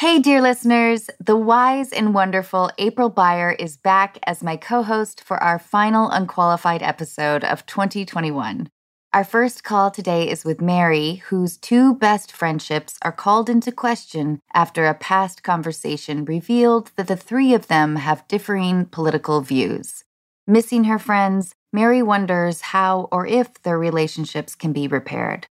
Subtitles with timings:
[0.00, 5.22] Hey, dear listeners, the wise and wonderful April Beyer is back as my co host
[5.22, 8.70] for our final unqualified episode of 2021.
[9.12, 14.40] Our first call today is with Mary, whose two best friendships are called into question
[14.54, 20.02] after a past conversation revealed that the three of them have differing political views.
[20.46, 25.46] Missing her friends, Mary wonders how or if their relationships can be repaired.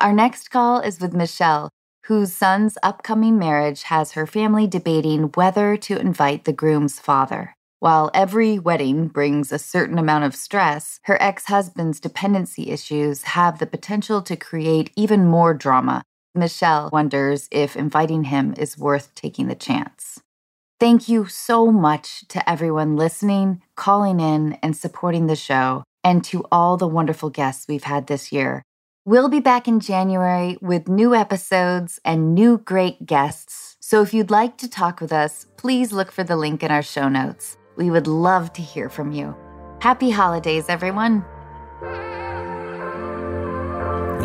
[0.00, 1.68] Our next call is with Michelle,
[2.08, 7.54] whose son's upcoming marriage has her family debating whether to invite the groom's father.
[7.80, 13.58] While every wedding brings a certain amount of stress, her ex husband's dependency issues have
[13.58, 16.02] the potential to create even more drama.
[16.34, 20.18] Michelle wonders if inviting him is worth taking the chance.
[20.80, 26.42] Thank you so much to everyone listening, calling in, and supporting the show, and to
[26.50, 28.62] all the wonderful guests we've had this year.
[29.08, 33.78] We'll be back in January with new episodes and new great guests.
[33.80, 36.82] So if you'd like to talk with us, please look for the link in our
[36.82, 37.56] show notes.
[37.76, 39.34] We would love to hear from you.
[39.80, 41.24] Happy holidays, everyone.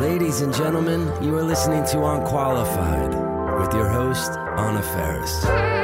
[0.01, 3.13] Ladies and gentlemen, you are listening to Unqualified
[3.61, 5.82] with your host, Anna Faris.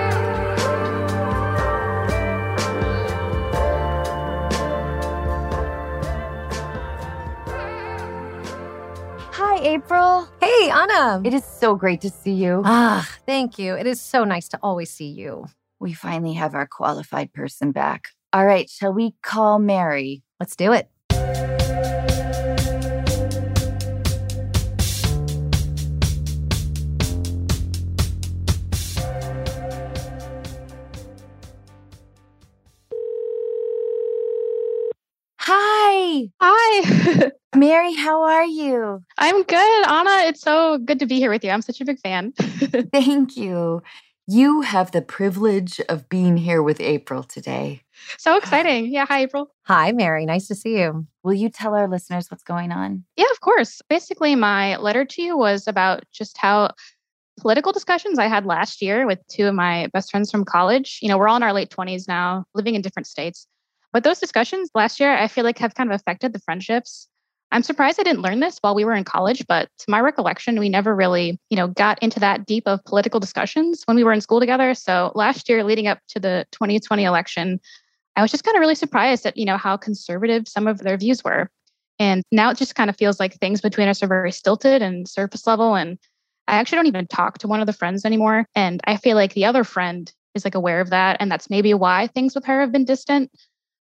[9.69, 10.27] April.
[10.41, 11.21] Hey, Anna.
[11.23, 12.63] It is so great to see you.
[12.65, 13.75] Ah, thank you.
[13.75, 15.45] It is so nice to always see you.
[15.79, 18.09] We finally have our qualified person back.
[18.33, 20.23] All right, shall we call Mary?
[20.39, 20.89] Let's do it.
[35.51, 36.29] Hi.
[36.39, 37.31] Hi.
[37.55, 39.03] Mary, how are you?
[39.17, 39.87] I'm good.
[39.87, 41.49] Anna, it's so good to be here with you.
[41.49, 42.33] I'm such a big fan.
[42.93, 43.81] Thank you.
[44.27, 47.81] You have the privilege of being here with April today.
[48.19, 48.93] So exciting.
[48.93, 49.07] Yeah.
[49.07, 49.49] Hi, April.
[49.63, 50.23] Hi, Mary.
[50.23, 51.07] Nice to see you.
[51.23, 53.03] Will you tell our listeners what's going on?
[53.17, 53.81] Yeah, of course.
[53.89, 56.69] Basically, my letter to you was about just how
[57.39, 60.99] political discussions I had last year with two of my best friends from college.
[61.01, 63.47] You know, we're all in our late 20s now, living in different states.
[63.91, 67.07] But those discussions last year, I feel like have kind of affected the friendships
[67.51, 70.59] I'm surprised I didn't learn this while we were in college, but to my recollection,
[70.59, 74.13] we never really, you know, got into that deep of political discussions when we were
[74.13, 74.73] in school together.
[74.75, 77.59] So last year, leading up to the 2020 election,
[78.15, 80.97] I was just kind of really surprised at, you know, how conservative some of their
[80.97, 81.49] views were.
[81.97, 85.07] And now it just kind of feels like things between us are very stilted and
[85.07, 85.75] surface level.
[85.75, 85.97] And
[86.47, 88.45] I actually don't even talk to one of the friends anymore.
[88.55, 91.17] And I feel like the other friend is like aware of that.
[91.19, 93.31] And that's maybe why things with her have been distant.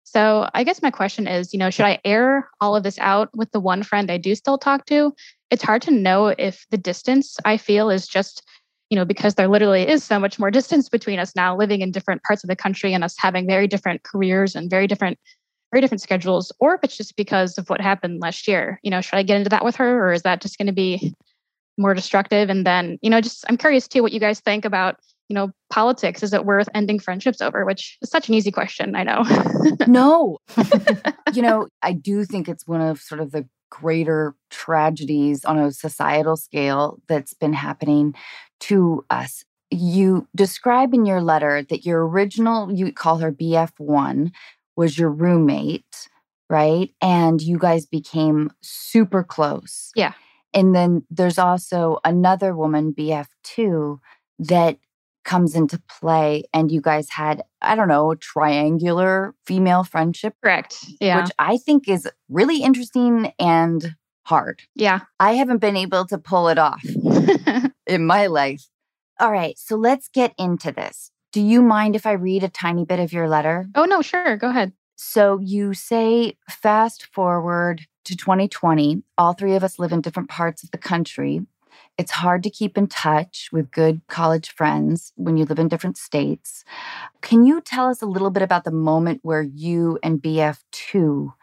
[0.09, 3.29] So I guess my question is, you know, should I air all of this out
[3.35, 5.13] with the one friend I do still talk to?
[5.51, 8.41] It's hard to know if the distance I feel is just,
[8.89, 11.91] you know, because there literally is so much more distance between us now living in
[11.91, 15.19] different parts of the country and us having very different careers and very different
[15.73, 18.79] very different schedules or if it's just because of what happened last year.
[18.83, 20.73] You know, should I get into that with her or is that just going to
[20.73, 21.13] be
[21.77, 25.01] more destructive and then, you know, just I'm curious too what you guys think about
[25.29, 27.65] you know, politics, is it worth ending friendships over?
[27.65, 29.23] Which is such an easy question, I know.
[29.87, 30.37] no.
[31.33, 35.71] you know, I do think it's one of sort of the greater tragedies on a
[35.71, 38.15] societal scale that's been happening
[38.61, 39.43] to us.
[39.69, 44.31] You describe in your letter that your original, you call her BF1,
[44.77, 46.07] was your roommate,
[46.49, 46.91] right?
[47.01, 49.91] And you guys became super close.
[49.95, 50.13] Yeah.
[50.53, 53.99] And then there's also another woman, BF2,
[54.39, 54.77] that
[55.27, 60.77] comes into play and you guys had i don't know triangular female friendship correct.
[61.01, 61.21] Yeah.
[61.21, 64.61] which i think is really interesting and hard.
[64.75, 65.01] Yeah.
[65.21, 66.83] I haven't been able to pull it off
[67.87, 68.67] in my life.
[69.19, 71.11] All right so let's get into this.
[71.31, 73.67] Do you mind if i read a tiny bit of your letter?
[73.75, 74.73] Oh no sure go ahead.
[74.95, 80.63] So you say fast forward to 2020 all three of us live in different parts
[80.63, 81.41] of the country
[81.97, 85.97] it's hard to keep in touch with good college friends when you live in different
[85.97, 86.63] states.
[87.21, 91.33] Can you tell us a little bit about the moment where you and BF2,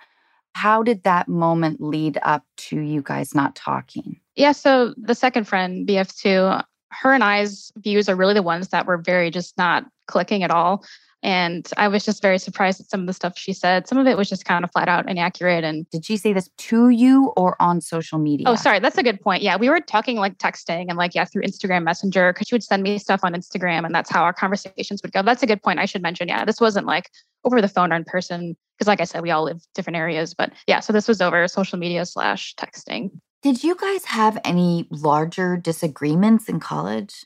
[0.52, 4.20] how did that moment lead up to you guys not talking?
[4.36, 8.86] Yeah, so the second friend, BF2, her and I's views are really the ones that
[8.86, 10.84] were very just not clicking at all.
[11.24, 13.88] And I was just very surprised at some of the stuff she said.
[13.88, 15.64] Some of it was just kind of flat out inaccurate.
[15.64, 18.46] And did she say this to you or on social media?
[18.46, 18.78] Oh, sorry.
[18.78, 19.42] That's a good point.
[19.42, 19.56] Yeah.
[19.56, 22.82] We were talking like texting and like, yeah, through Instagram Messenger because she would send
[22.82, 25.22] me stuff on Instagram and that's how our conversations would go.
[25.22, 25.78] That's a good point.
[25.78, 26.28] I should mention.
[26.28, 26.44] Yeah.
[26.44, 27.10] This wasn't like
[27.44, 30.34] over the phone or in person because, like I said, we all live different areas.
[30.34, 33.10] But yeah, so this was over social media slash texting.
[33.42, 37.24] Did you guys have any larger disagreements in college?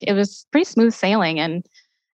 [0.00, 1.40] it was pretty smooth sailing.
[1.40, 1.64] And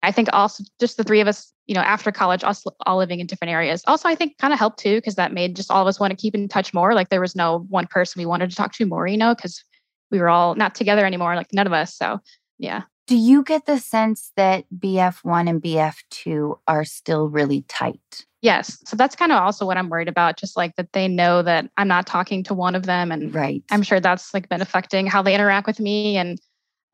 [0.03, 3.21] I think also just the three of us, you know, after college, also all living
[3.21, 3.83] in different areas.
[3.87, 6.11] Also, I think kind of helped too, because that made just all of us want
[6.11, 6.95] to keep in touch more.
[6.95, 9.63] Like there was no one person we wanted to talk to more, you know, because
[10.11, 11.95] we were all not together anymore, like none of us.
[11.95, 12.21] So
[12.59, 12.83] yeah.
[13.07, 18.25] Do you get the sense that BF1 and BF2 are still really tight?
[18.41, 18.79] Yes.
[18.87, 20.39] So that's kind of also what I'm worried about.
[20.39, 23.11] Just like that they know that I'm not talking to one of them.
[23.11, 23.63] And right.
[23.71, 26.17] I'm sure that's like been affecting how they interact with me.
[26.17, 26.39] And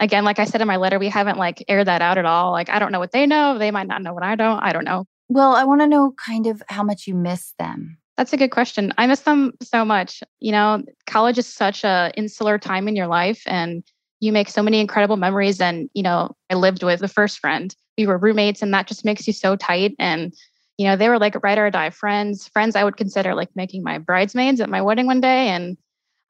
[0.00, 2.52] again, like I said in my letter, we haven't like aired that out at all.
[2.52, 3.58] Like I don't know what they know.
[3.58, 4.58] They might not know what I don't.
[4.60, 5.06] I don't know.
[5.28, 7.98] Well, I want to know kind of how much you miss them.
[8.16, 8.94] That's a good question.
[8.96, 10.22] I miss them so much.
[10.40, 13.82] You know, college is such a insular time in your life and
[14.20, 15.60] you make so many incredible memories.
[15.60, 17.74] And, you know, I lived with the first friend.
[17.98, 19.94] We were roommates and that just makes you so tight.
[19.98, 20.32] And,
[20.78, 23.82] you know, they were like ride or die friends, friends I would consider like making
[23.82, 25.48] my bridesmaids at my wedding one day.
[25.48, 25.76] And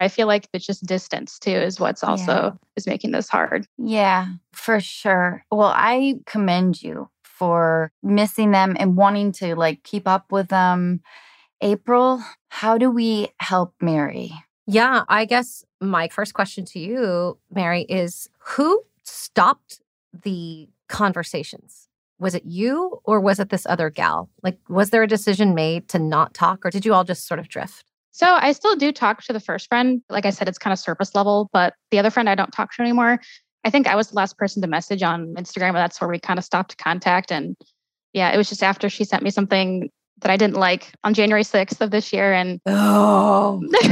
[0.00, 2.52] I feel like it's just distance too is what's also yeah.
[2.76, 3.66] is making this hard.
[3.78, 5.44] Yeah, for sure.
[5.50, 11.00] Well, I commend you for missing them and wanting to like keep up with them.
[11.60, 14.32] April, how do we help Mary?
[14.66, 19.80] Yeah, I guess my first question to you, Mary, is who stopped
[20.22, 21.88] the conversations?
[22.18, 24.30] Was it you or was it this other gal?
[24.42, 27.38] Like, was there a decision made to not talk or did you all just sort
[27.38, 27.84] of drift?
[28.16, 30.00] So I still do talk to the first friend.
[30.08, 32.72] Like I said, it's kind of surface level, but the other friend I don't talk
[32.72, 33.20] to anymore.
[33.62, 36.18] I think I was the last person to message on Instagram, but that's where we
[36.18, 37.30] kind of stopped contact.
[37.30, 37.56] And
[38.14, 39.90] yeah, it was just after she sent me something
[40.22, 42.32] that I didn't like on January 6th of this year.
[42.32, 43.62] And oh,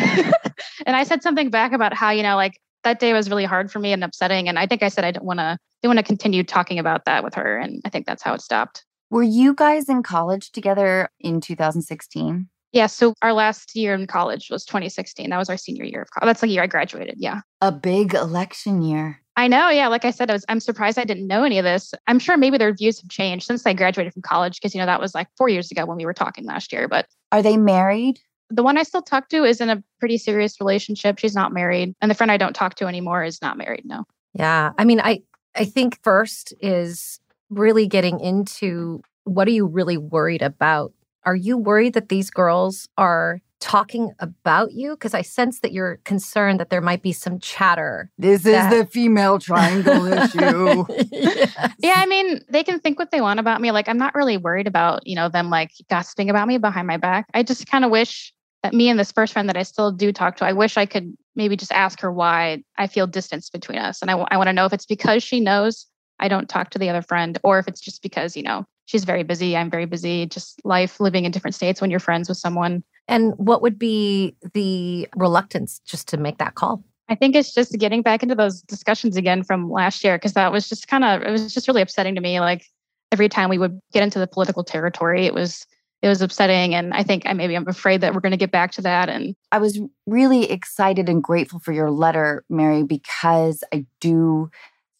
[0.86, 3.70] and I said something back about how, you know, like that day was really hard
[3.70, 4.48] for me and upsetting.
[4.48, 7.04] And I think I said I didn't want to didn't want to continue talking about
[7.04, 7.58] that with her.
[7.58, 8.86] And I think that's how it stopped.
[9.10, 12.48] Were you guys in college together in 2016?
[12.74, 12.86] Yeah.
[12.88, 15.30] So our last year in college was 2016.
[15.30, 16.26] That was our senior year of college.
[16.26, 17.14] That's the year I graduated.
[17.18, 17.40] Yeah.
[17.60, 19.20] A big election year.
[19.36, 19.68] I know.
[19.68, 19.86] Yeah.
[19.86, 21.94] Like I said, I was, I'm surprised I didn't know any of this.
[22.08, 24.86] I'm sure maybe their views have changed since I graduated from college because, you know,
[24.86, 26.88] that was like four years ago when we were talking last year.
[26.88, 28.18] But are they married?
[28.50, 31.20] The one I still talk to is in a pretty serious relationship.
[31.20, 31.94] She's not married.
[32.00, 33.84] And the friend I don't talk to anymore is not married.
[33.84, 34.04] No.
[34.34, 34.72] Yeah.
[34.78, 35.22] I mean, I,
[35.54, 40.92] I think first is really getting into what are you really worried about?
[41.24, 44.90] Are you worried that these girls are talking about you?
[44.90, 48.10] Because I sense that you're concerned that there might be some chatter.
[48.18, 48.72] This that...
[48.72, 50.84] is the female triangle issue.
[51.10, 51.74] yes.
[51.78, 53.70] Yeah, I mean, they can think what they want about me.
[53.70, 56.98] Like, I'm not really worried about, you know, them like gossiping about me behind my
[56.98, 57.26] back.
[57.32, 60.12] I just kind of wish that me and this first friend that I still do
[60.12, 63.78] talk to, I wish I could maybe just ask her why I feel distance between
[63.78, 64.00] us.
[64.02, 65.86] And I, w- I want to know if it's because she knows
[66.18, 69.04] I don't talk to the other friend or if it's just because, you know, she's
[69.04, 69.56] very busy.
[69.56, 70.26] I'm very busy.
[70.26, 72.82] Just life living in different states when you're friends with someone.
[73.08, 76.82] And what would be the reluctance just to make that call?
[77.08, 80.52] I think it's just getting back into those discussions again from last year because that
[80.52, 82.40] was just kind of it was just really upsetting to me.
[82.40, 82.64] Like
[83.12, 85.66] every time we would get into the political territory, it was
[86.04, 88.50] it was upsetting and i think i maybe i'm afraid that we're going to get
[88.50, 93.64] back to that and i was really excited and grateful for your letter mary because
[93.72, 94.50] i do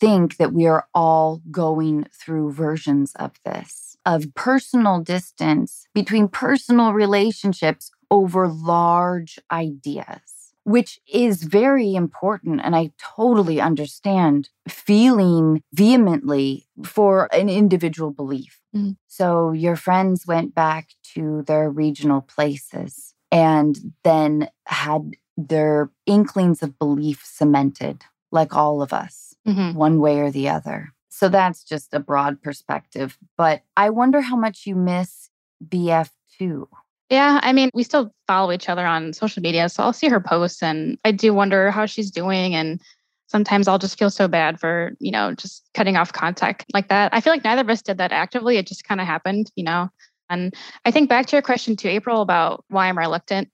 [0.01, 6.93] think that we are all going through versions of this of personal distance between personal
[6.93, 12.61] relationships over large ideas, which is very important.
[12.63, 18.61] And I totally understand feeling vehemently for an individual belief.
[18.75, 18.97] Mm.
[19.07, 26.79] So your friends went back to their regional places and then had their inklings of
[26.79, 29.77] belief cemented, like all of us, mm-hmm.
[29.77, 30.93] one way or the other.
[31.09, 33.17] So that's just a broad perspective.
[33.37, 35.31] But I wonder how much you miss
[35.67, 36.67] BF2.
[37.11, 39.69] Yeah, I mean, we still follow each other on social media.
[39.69, 42.55] So I'll see her posts and I do wonder how she's doing.
[42.55, 42.81] And
[43.27, 47.15] sometimes I'll just feel so bad for, you know, just cutting off contact like that.
[47.15, 48.57] I feel like neither of us did that actively.
[48.57, 49.91] It just kind of happened, you know.
[50.31, 53.51] And I think back to your question to April about why I'm reluctant.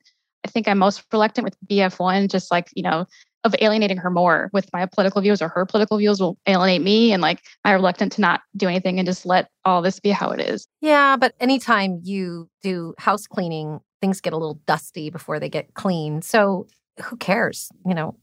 [0.46, 3.06] I think I'm most reluctant with BF1, just like, you know,
[3.44, 7.12] of alienating her more with my political views or her political views will alienate me
[7.12, 10.30] and like I'm reluctant to not do anything and just let all this be how
[10.30, 10.66] it is.
[10.80, 15.74] Yeah, but anytime you do house cleaning, things get a little dusty before they get
[15.74, 16.22] clean.
[16.22, 16.66] So
[17.02, 17.70] who cares?
[17.86, 18.16] You know,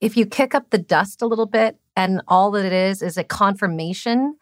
[0.00, 3.16] if you kick up the dust a little bit and all that it is is
[3.16, 4.36] a confirmation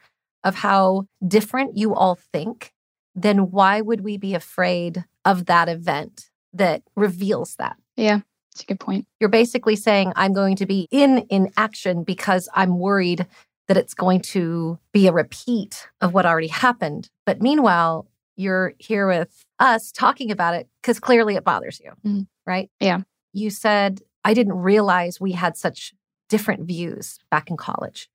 [0.44, 2.72] of how different you all think,
[3.14, 7.76] then why would we be afraid of that event that reveals that?
[7.96, 8.20] Yeah.
[8.54, 9.06] That's a good point.
[9.18, 13.26] You're basically saying, I'm going to be in in action because I'm worried
[13.68, 17.08] that it's going to be a repeat of what already happened.
[17.24, 22.26] But meanwhile, you're here with us talking about it because clearly it bothers you, mm.
[22.46, 22.70] right?
[22.80, 23.00] Yeah.
[23.32, 25.94] You said, I didn't realize we had such
[26.28, 28.08] different views back in college.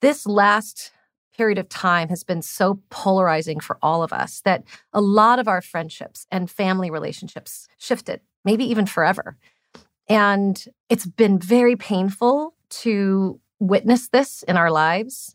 [0.00, 0.92] this last
[1.36, 5.48] period of time has been so polarizing for all of us that a lot of
[5.48, 9.36] our friendships and family relationships shifted, maybe even forever.
[10.08, 15.34] And it's been very painful to witness this in our lives.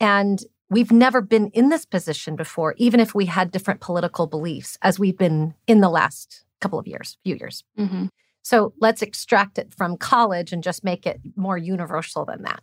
[0.00, 4.76] And we've never been in this position before, even if we had different political beliefs,
[4.82, 7.64] as we've been in the last couple of years, few years.
[7.78, 8.06] Mm-hmm.
[8.42, 12.62] So let's extract it from college and just make it more universal than that.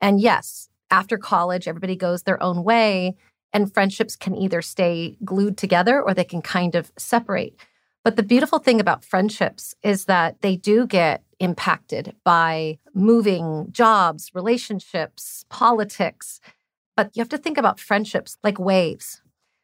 [0.00, 3.16] And yes, after college, everybody goes their own way,
[3.52, 7.58] and friendships can either stay glued together or they can kind of separate.
[8.06, 14.30] But the beautiful thing about friendships is that they do get impacted by moving jobs,
[14.32, 16.40] relationships, politics.
[16.96, 19.22] But you have to think about friendships like waves.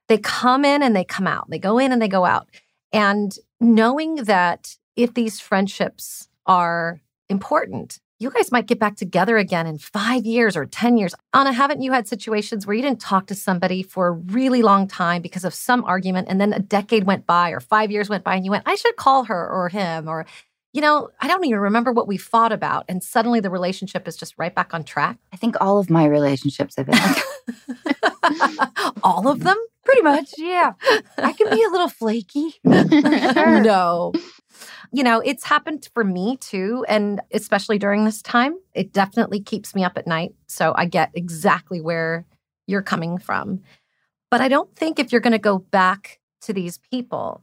[0.08, 2.48] They come in and they come out, they go in and they go out.
[2.92, 9.66] And knowing that if these friendships are important, you guys might get back together again
[9.66, 11.12] in five years or 10 years.
[11.34, 14.86] Anna, haven't you had situations where you didn't talk to somebody for a really long
[14.86, 18.22] time because of some argument and then a decade went by or five years went
[18.22, 20.24] by and you went, I should call her or him or,
[20.72, 22.84] you know, I don't even remember what we fought about.
[22.88, 25.18] And suddenly the relationship is just right back on track?
[25.32, 28.68] I think all of my relationships have been like
[29.02, 29.58] all of them?
[29.84, 30.72] Pretty much, yeah.
[31.18, 32.54] I can be a little flaky.
[32.64, 33.60] sure.
[33.60, 34.12] No
[34.92, 36.84] you know, it's happened for me too.
[36.86, 40.34] And especially during this time, it definitely keeps me up at night.
[40.46, 42.26] So I get exactly where
[42.66, 43.62] you're coming from.
[44.30, 47.42] But I don't think if you're going to go back to these people,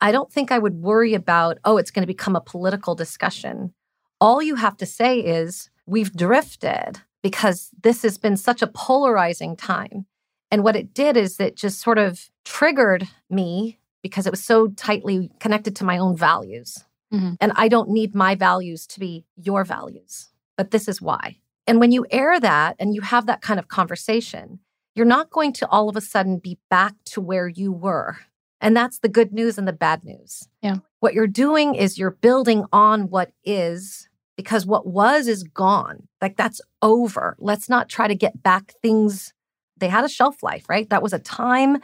[0.00, 3.72] I don't think I would worry about, oh, it's going to become a political discussion.
[4.20, 9.56] All you have to say is, we've drifted because this has been such a polarizing
[9.56, 10.06] time.
[10.54, 14.68] And what it did is it just sort of triggered me because it was so
[14.68, 16.84] tightly connected to my own values.
[17.12, 17.32] Mm-hmm.
[17.40, 21.38] And I don't need my values to be your values, but this is why.
[21.66, 24.60] And when you air that and you have that kind of conversation,
[24.94, 28.18] you're not going to all of a sudden be back to where you were.
[28.60, 30.46] And that's the good news and the bad news.
[30.62, 30.76] Yeah.
[31.00, 36.06] What you're doing is you're building on what is because what was is gone.
[36.22, 37.34] Like that's over.
[37.40, 39.32] Let's not try to get back things.
[39.78, 40.88] They had a shelf life, right?
[40.90, 41.78] That was a time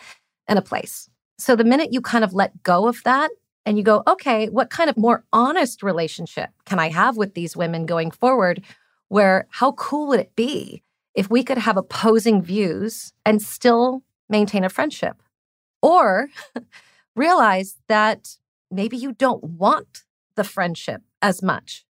[0.46, 1.08] and a place.
[1.38, 3.30] So the minute you kind of let go of that
[3.64, 7.56] and you go, okay, what kind of more honest relationship can I have with these
[7.56, 8.62] women going forward?
[9.08, 10.82] Where how cool would it be
[11.14, 15.22] if we could have opposing views and still maintain a friendship?
[15.82, 16.28] Or
[17.16, 18.36] realize that
[18.70, 20.04] maybe you don't want
[20.36, 21.84] the friendship as much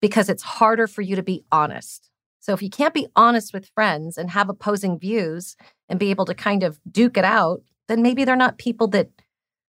[0.00, 2.09] because it's harder for you to be honest.
[2.40, 5.56] So if you can't be honest with friends and have opposing views
[5.88, 9.10] and be able to kind of duke it out, then maybe they're not people that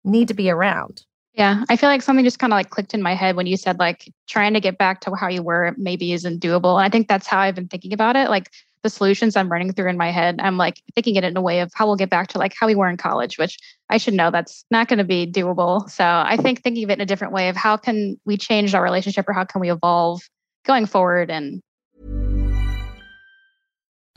[0.04, 1.04] need to be around.
[1.34, 3.58] Yeah, I feel like something just kind of like clicked in my head when you
[3.58, 6.78] said like trying to get back to how you were maybe isn't doable.
[6.78, 8.30] And I think that's how I've been thinking about it.
[8.30, 8.52] Like
[8.84, 11.62] the solutions I'm running through in my head, I'm like thinking it in a way
[11.62, 13.58] of how we'll get back to like how we were in college, which
[13.90, 15.90] I should know that's not going to be doable.
[15.90, 18.76] So I think thinking of it in a different way of how can we change
[18.76, 20.22] our relationship or how can we evolve
[20.66, 21.64] going forward and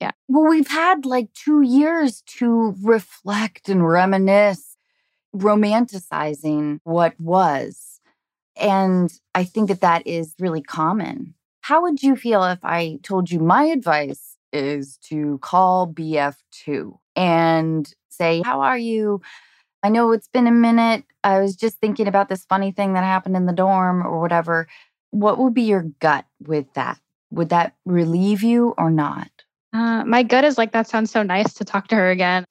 [0.00, 0.12] Yeah.
[0.28, 4.76] Well, we've had like two years to reflect and reminisce,
[5.36, 8.00] romanticizing what was.
[8.56, 11.34] And I think that that is really common.
[11.62, 17.92] How would you feel if I told you my advice is to call BF2 and
[18.10, 19.20] say, How are you?
[19.82, 21.04] I know it's been a minute.
[21.24, 24.68] I was just thinking about this funny thing that happened in the dorm or whatever.
[25.10, 26.98] What would be your gut with that?
[27.30, 29.30] Would that relieve you or not?
[29.72, 32.44] Uh, my gut is like, that sounds so nice to talk to her again.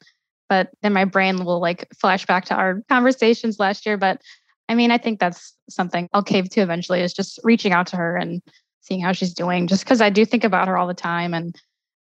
[0.50, 3.98] But then my brain will like flash back to our conversations last year.
[3.98, 4.22] But
[4.70, 7.98] I mean, I think that's something I'll cave to eventually is just reaching out to
[7.98, 8.42] her and
[8.82, 11.34] seeing how she's doing, just because I do think about her all the time.
[11.34, 11.56] And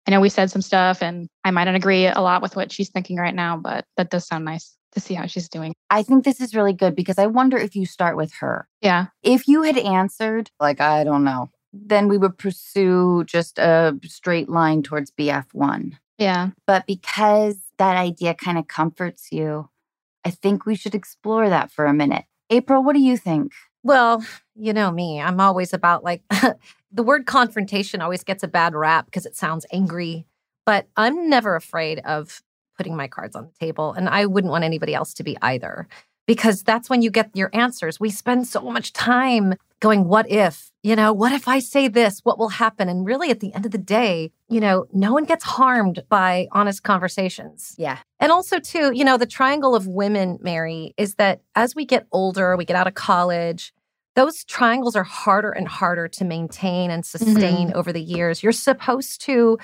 [0.08, 2.72] I know we said some stuff and I might not agree a lot with what
[2.72, 5.74] she's thinking right now, but that does sound nice to see how she's doing.
[5.90, 8.68] I think this is really good because I wonder if you start with her.
[8.82, 9.08] Yeah.
[9.24, 14.50] If you had answered, like, I don't know, then we would pursue just a straight
[14.50, 15.98] line towards BF1.
[16.18, 16.50] Yeah.
[16.66, 19.70] But because that idea kind of comforts you,
[20.24, 22.26] I think we should explore that for a minute.
[22.50, 23.52] April, what do you think?
[23.84, 25.22] Well, you know me.
[25.22, 26.24] I'm always about like
[26.92, 30.26] the word confrontation always gets a bad rap because it sounds angry,
[30.66, 32.42] but I'm never afraid of
[32.78, 33.94] putting my cards on the table.
[33.94, 35.88] And I wouldn't want anybody else to be either
[36.28, 38.00] because that's when you get your answers.
[38.00, 40.72] We spend so much time going, what if?
[40.84, 42.22] You know, what if I say this?
[42.24, 42.90] What will happen?
[42.90, 46.48] And really, at the end of the day, you know, no one gets harmed by
[46.52, 47.76] honest conversations.
[47.78, 48.00] Yeah.
[48.20, 52.08] And also, too, you know, the triangle of women, Mary, is that as we get
[52.12, 53.74] older, we get out of college,
[54.16, 57.78] those triangles are harder and harder to maintain and sustain mm-hmm.
[57.78, 58.42] over the years.
[58.42, 59.58] You're supposed to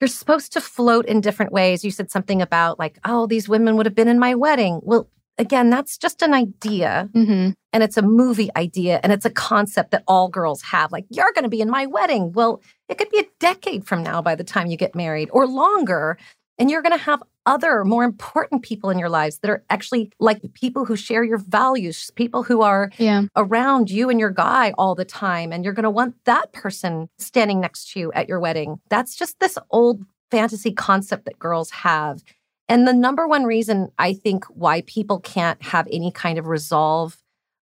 [0.00, 1.84] you're supposed to float in different ways.
[1.84, 4.80] You said something about like, oh, these women would have been in my wedding.
[4.82, 5.08] Well,
[5.38, 7.08] again, that's just an idea.
[7.12, 7.50] Mm-hmm.
[7.72, 9.00] And it's a movie idea.
[9.02, 10.92] And it's a concept that all girls have.
[10.92, 12.32] Like, you're going to be in my wedding.
[12.32, 15.46] Well, it could be a decade from now by the time you get married or
[15.46, 16.18] longer.
[16.56, 20.10] And you're going to have other more important people in your lives that are actually
[20.20, 23.24] like people who share your values, people who are yeah.
[23.36, 25.52] around you and your guy all the time.
[25.52, 28.78] And you're going to want that person standing next to you at your wedding.
[28.88, 32.22] That's just this old fantasy concept that girls have.
[32.68, 37.18] And the number one reason I think why people can't have any kind of resolve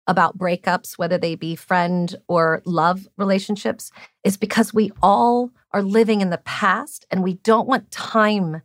[0.07, 3.91] about breakups, whether they be friend or love relationships,
[4.25, 8.63] is because we all are living in the past and we don't want time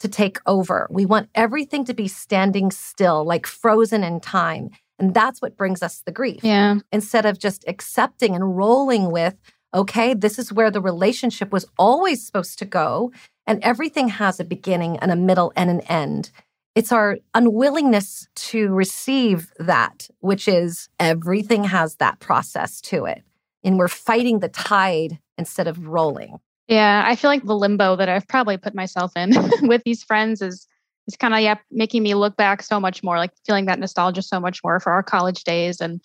[0.00, 0.86] to take over.
[0.90, 4.70] We want everything to be standing still, like frozen in time.
[4.98, 6.40] And that's what brings us the grief.
[6.42, 6.78] Yeah.
[6.92, 9.34] Instead of just accepting and rolling with,
[9.74, 13.12] okay, this is where the relationship was always supposed to go.
[13.46, 16.30] And everything has a beginning and a middle and an end.
[16.74, 23.22] It's our unwillingness to receive that, which is everything has that process to it.
[23.64, 26.38] And we're fighting the tide instead of rolling.
[26.68, 30.42] Yeah, I feel like the limbo that I've probably put myself in with these friends
[30.42, 30.66] is
[31.06, 34.22] is kind of yeah making me look back so much more, like feeling that nostalgia
[34.22, 35.80] so much more for our college days.
[35.80, 36.00] And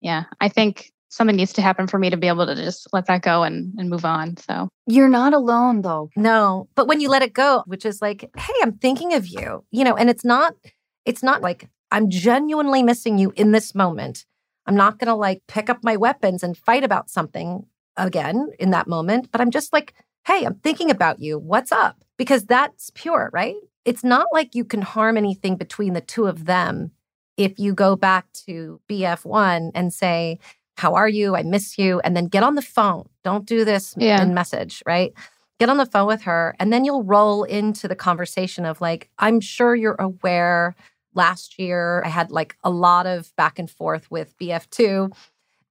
[0.00, 3.06] yeah, I think something needs to happen for me to be able to just let
[3.06, 4.36] that go and, and move on.
[4.36, 6.10] So you're not alone though.
[6.16, 6.68] No.
[6.74, 9.84] But when you let it go, which is like, hey, I'm thinking of you, you
[9.84, 10.54] know, and it's not,
[11.04, 14.26] it's not like I'm genuinely missing you in this moment.
[14.66, 17.64] I'm not gonna like pick up my weapons and fight about something
[17.96, 19.94] again in that moment, but I'm just like,
[20.26, 21.38] hey, I'm thinking about you.
[21.38, 21.96] What's up?
[22.18, 23.56] Because that's pure, right?
[23.86, 26.90] It's not like you can harm anything between the two of them
[27.38, 30.38] if you go back to BF1 and say,
[30.78, 31.34] how are you?
[31.34, 32.00] I miss you.
[32.00, 33.08] And then get on the phone.
[33.24, 34.22] Don't do this yeah.
[34.22, 35.12] in message, right?
[35.58, 36.54] Get on the phone with her.
[36.60, 40.76] And then you'll roll into the conversation of like, I'm sure you're aware
[41.14, 45.12] last year I had like a lot of back and forth with BF2.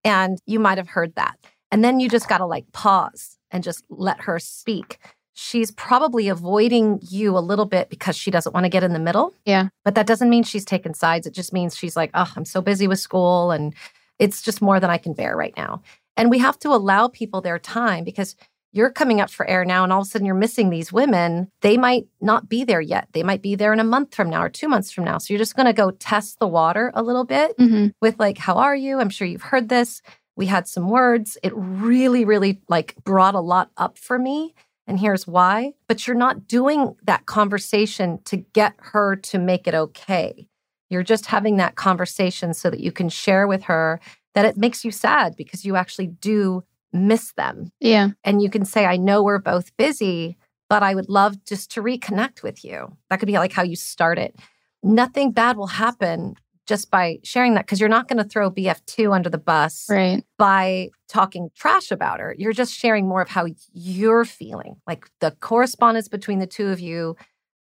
[0.04, 1.38] And you might have heard that.
[1.72, 5.00] And then you just got to like pause and just let her speak.
[5.34, 9.00] She's probably avoiding you a little bit because she doesn't want to get in the
[9.00, 9.34] middle.
[9.46, 9.70] Yeah.
[9.86, 11.28] But that doesn't mean she's taken sides.
[11.28, 13.74] It just means she's like, oh, I'm so busy with school and
[14.20, 15.82] it's just more than I can bear right now.
[16.16, 18.36] And we have to allow people their time because
[18.74, 21.50] you're coming up for air now and all of a sudden you're missing these women.
[21.62, 23.08] They might not be there yet.
[23.14, 25.18] They might be there in a month from now or two months from now.
[25.18, 27.88] So you're just going to go test the water a little bit mm-hmm.
[28.02, 29.00] with like, how are you?
[29.00, 30.02] I'm sure you've heard this.
[30.36, 31.38] We had some words.
[31.42, 34.54] It really, really like brought a lot up for me.
[34.86, 35.74] And here's why.
[35.88, 40.48] But you're not doing that conversation to get her to make it okay.
[40.90, 44.00] You're just having that conversation so that you can share with her
[44.34, 47.72] that it makes you sad because you actually do miss them.
[47.80, 48.10] Yeah.
[48.24, 50.38] And you can say, I know we're both busy,
[50.70, 52.96] but I would love just to reconnect with you.
[53.10, 54.36] That could be like how you start it.
[54.84, 56.36] Nothing bad will happen
[56.68, 60.24] just by sharing that because you're not going to throw BF2 under the bus right.
[60.38, 62.36] by talking trash about her.
[62.38, 64.76] You're just sharing more of how you're feeling.
[64.86, 67.16] Like the correspondence between the two of you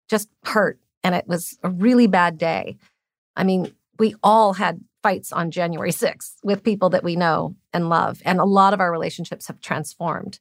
[0.10, 2.78] just hurt and it was a really bad day.
[3.36, 7.90] I mean, we all had fights on January 6th with people that we know and
[7.90, 8.22] love.
[8.26, 10.40] And a lot of our relationships have transformed.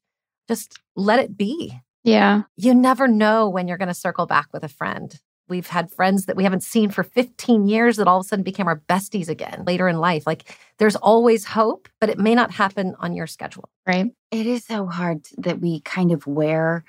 [0.48, 1.81] Just let it be.
[2.05, 2.42] Yeah.
[2.57, 5.18] You never know when you're going to circle back with a friend.
[5.48, 8.42] We've had friends that we haven't seen for 15 years that all of a sudden
[8.42, 10.26] became our besties again later in life.
[10.26, 13.68] Like there's always hope, but it may not happen on your schedule.
[13.87, 14.07] Right.
[14.31, 16.85] It is so hard that we kind of wear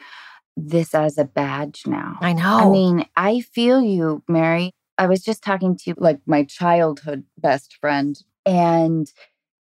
[0.56, 2.18] this as a badge now.
[2.22, 2.44] I know.
[2.44, 4.72] I mean, I feel you, Mary.
[4.98, 9.12] I was just talking to like my childhood best friend, and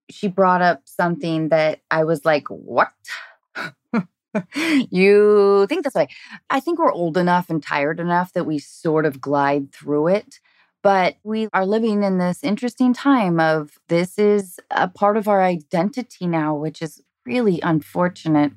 [0.09, 2.91] she brought up something that I was like, What?
[4.89, 6.07] you think this way?
[6.49, 10.39] I think we're old enough and tired enough that we sort of glide through it.
[10.81, 15.41] But we are living in this interesting time of this is a part of our
[15.41, 18.51] identity now, which is really unfortunate.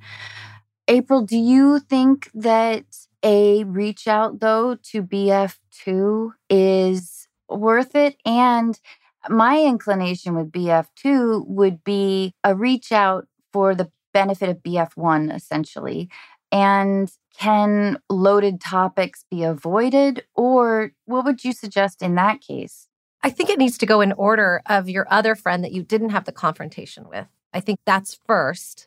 [0.88, 2.84] April, do you think that
[3.26, 8.16] a reach out though to BF2 is worth it?
[8.24, 8.80] And
[9.28, 16.08] my inclination with BF2 would be a reach out for the benefit of BF1, essentially.
[16.52, 20.24] And can loaded topics be avoided?
[20.34, 22.86] Or what would you suggest in that case?
[23.22, 26.10] I think it needs to go in order of your other friend that you didn't
[26.10, 27.26] have the confrontation with.
[27.52, 28.86] I think that's first.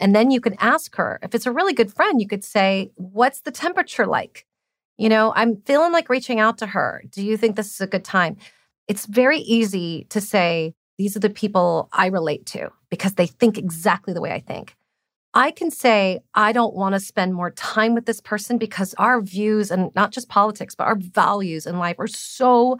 [0.00, 1.18] And then you can ask her.
[1.22, 4.46] If it's a really good friend, you could say, What's the temperature like?
[4.96, 7.04] You know, I'm feeling like reaching out to her.
[7.10, 8.36] Do you think this is a good time?
[8.88, 13.58] It's very easy to say, These are the people I relate to because they think
[13.58, 14.74] exactly the way I think.
[15.32, 19.20] I can say, I don't want to spend more time with this person because our
[19.20, 22.78] views and not just politics, but our values in life are so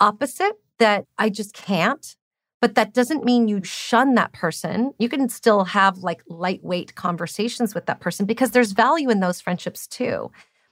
[0.00, 2.16] opposite that I just can't.
[2.60, 4.92] But that doesn't mean you shun that person.
[4.98, 9.40] You can still have like lightweight conversations with that person because there's value in those
[9.40, 10.30] friendships too.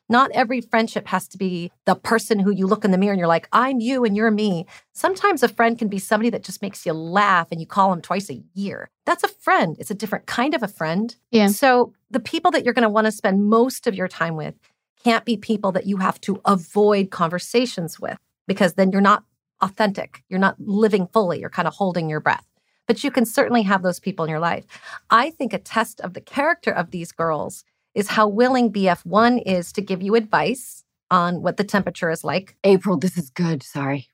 [0.08, 3.18] Not every friendship has to be the person who you look in the mirror and
[3.18, 4.66] you're like, I'm you and you're me.
[4.92, 8.00] Sometimes a friend can be somebody that just makes you laugh and you call them
[8.00, 8.88] twice a year.
[9.04, 9.76] That's a friend.
[9.80, 11.14] It's a different kind of a friend.
[11.32, 11.48] Yeah.
[11.48, 14.54] So the people that you're going to want to spend most of your time with
[15.02, 19.24] can't be people that you have to avoid conversations with because then you're not
[19.60, 20.22] authentic.
[20.28, 21.40] You're not living fully.
[21.40, 22.46] You're kind of holding your breath.
[22.86, 24.64] But you can certainly have those people in your life.
[25.10, 27.64] I think a test of the character of these girls
[27.94, 32.56] is how willing BF1 is to give you advice on what the temperature is like.
[32.62, 33.62] April, this is good.
[33.62, 34.08] Sorry.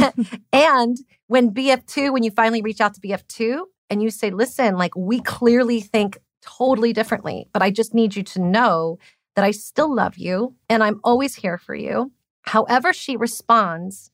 [0.52, 4.94] and when BF2, when you finally reach out to BF2 and you say, listen, like
[4.96, 8.98] we clearly think totally differently, but I just need you to know
[9.34, 12.12] that I still love you and I'm always here for you.
[12.42, 14.10] However, she responds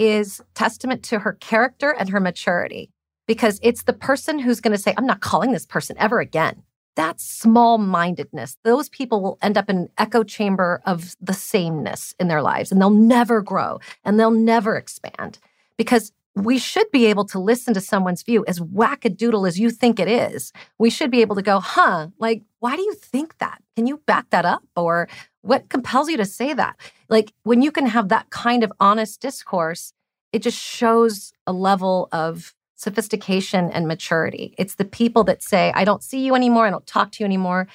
[0.00, 2.90] is testament to her character and her maturity
[3.26, 6.62] because it's the person who's going to say, I'm not calling this person ever again.
[6.96, 8.56] That's small mindedness.
[8.64, 12.72] Those people will end up in an echo chamber of the sameness in their lives
[12.72, 15.38] and they'll never grow and they'll never expand
[15.76, 20.00] because we should be able to listen to someone's view as wackadoodle as you think
[20.00, 20.52] it is.
[20.78, 23.62] We should be able to go, huh, like, why do you think that?
[23.76, 24.62] Can you back that up?
[24.76, 25.08] Or
[25.42, 26.76] what compels you to say that?
[27.08, 29.92] Like when you can have that kind of honest discourse,
[30.32, 34.54] it just shows a level of sophistication and maturity.
[34.58, 36.66] It's the people that say, I don't see you anymore.
[36.66, 37.68] I don't talk to you anymore.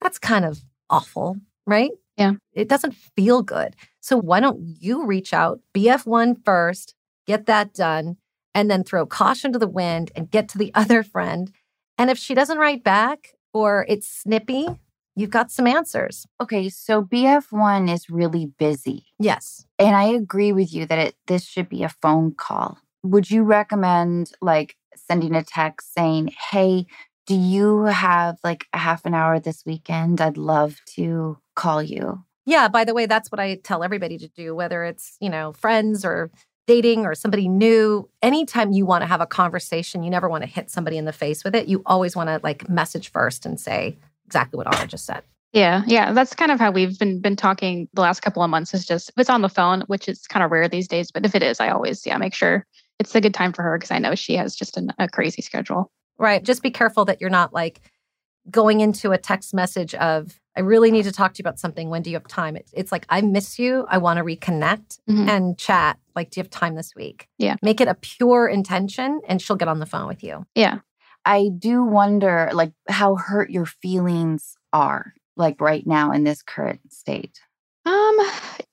[0.00, 1.90] That's kind of awful, right?
[2.16, 2.34] Yeah.
[2.52, 3.74] It doesn't feel good.
[4.00, 6.94] So why don't you reach out, BF1 first,
[7.26, 8.18] get that done,
[8.54, 11.50] and then throw caution to the wind and get to the other friend.
[11.98, 14.68] And if she doesn't write back or it's snippy,
[15.16, 16.26] you've got some answers.
[16.40, 19.06] Okay, so BF1 is really busy.
[19.18, 19.66] Yes.
[19.78, 22.78] And I agree with you that it this should be a phone call.
[23.02, 26.86] Would you recommend like sending a text saying, "Hey,
[27.26, 30.20] do you have like a half an hour this weekend?
[30.20, 34.28] I'd love to call you." Yeah, by the way, that's what I tell everybody to
[34.28, 36.30] do whether it's, you know, friends or
[36.66, 40.48] dating or somebody new, anytime you want to have a conversation, you never want to
[40.48, 41.68] hit somebody in the face with it.
[41.68, 43.96] You always want to like message first and say,
[44.32, 45.22] exactly what Anna just said.
[45.52, 48.72] Yeah, yeah, that's kind of how we've been been talking the last couple of months.
[48.72, 51.26] Is just if it's on the phone, which is kind of rare these days, but
[51.26, 52.66] if it is, I always yeah make sure
[52.98, 55.42] it's a good time for her because I know she has just an, a crazy
[55.42, 55.92] schedule.
[56.18, 56.42] Right.
[56.42, 57.82] Just be careful that you're not like
[58.50, 61.90] going into a text message of I really need to talk to you about something.
[61.90, 62.56] When do you have time?
[62.56, 63.84] It's, it's like I miss you.
[63.88, 65.28] I want to reconnect Mhm.
[65.28, 65.98] and chat.
[66.16, 67.28] Like, do you have time this week?
[67.38, 67.56] Yeah.
[67.62, 70.44] Make it a pure intention, and she'll get on the phone with you.
[70.54, 70.78] Yeah,
[71.24, 76.80] I do wonder like how hurt your feelings are like right now in this current
[76.92, 77.40] state.
[77.84, 78.20] Um,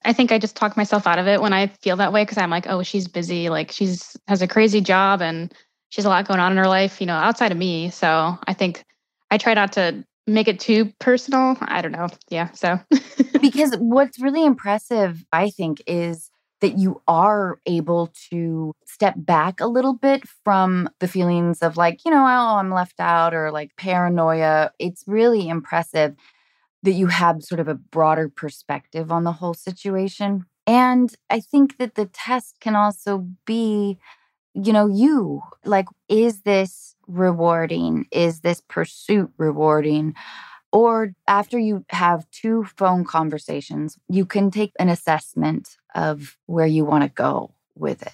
[0.05, 2.37] I think I just talk myself out of it when I feel that way because
[2.37, 3.49] I'm like, oh, she's busy.
[3.49, 5.53] Like she's has a crazy job and
[5.89, 7.89] she's a lot going on in her life, you know, outside of me.
[7.89, 8.83] So I think
[9.31, 11.57] I try not to make it too personal.
[11.61, 12.07] I don't know.
[12.29, 12.51] Yeah.
[12.51, 12.79] So
[13.41, 16.29] because what's really impressive, I think, is
[16.61, 22.03] that you are able to step back a little bit from the feelings of like,
[22.05, 24.71] you know, oh, I'm left out or like paranoia.
[24.79, 26.15] It's really impressive
[26.83, 30.45] that you have sort of a broader perspective on the whole situation.
[30.65, 33.97] And I think that the test can also be,
[34.53, 38.07] you know, you like, is this rewarding?
[38.11, 40.15] Is this pursuit rewarding?
[40.71, 46.85] Or after you have two phone conversations, you can take an assessment of where you
[46.85, 48.13] want to go with it.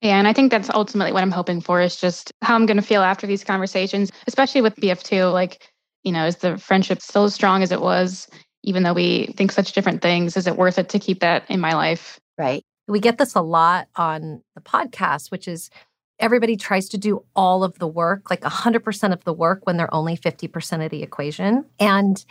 [0.00, 2.76] Yeah, and I think that's ultimately what I'm hoping for is just how I'm going
[2.76, 5.32] to feel after these conversations, especially with BF2.
[5.32, 8.28] Like, you know, is the friendship still as strong as it was,
[8.62, 10.36] even though we think such different things?
[10.36, 12.20] Is it worth it to keep that in my life?
[12.36, 12.62] Right.
[12.86, 15.70] We get this a lot on the podcast, which is
[16.18, 19.92] everybody tries to do all of the work, like 100% of the work when they're
[19.92, 21.64] only 50% of the equation.
[21.80, 22.24] And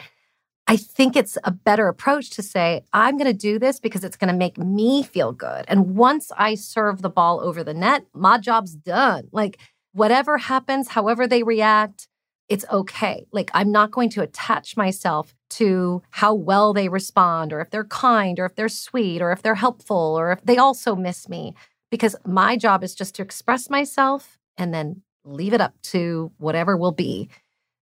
[0.65, 4.15] I think it's a better approach to say, I'm going to do this because it's
[4.15, 5.65] going to make me feel good.
[5.67, 9.27] And once I serve the ball over the net, my job's done.
[9.33, 9.59] Like,
[9.91, 12.07] whatever happens, however they react,
[12.47, 13.25] it's okay.
[13.31, 17.83] Like, I'm not going to attach myself to how well they respond, or if they're
[17.83, 21.53] kind, or if they're sweet, or if they're helpful, or if they also miss me,
[21.93, 26.75] because my job is just to express myself and then leave it up to whatever
[26.75, 27.29] will be.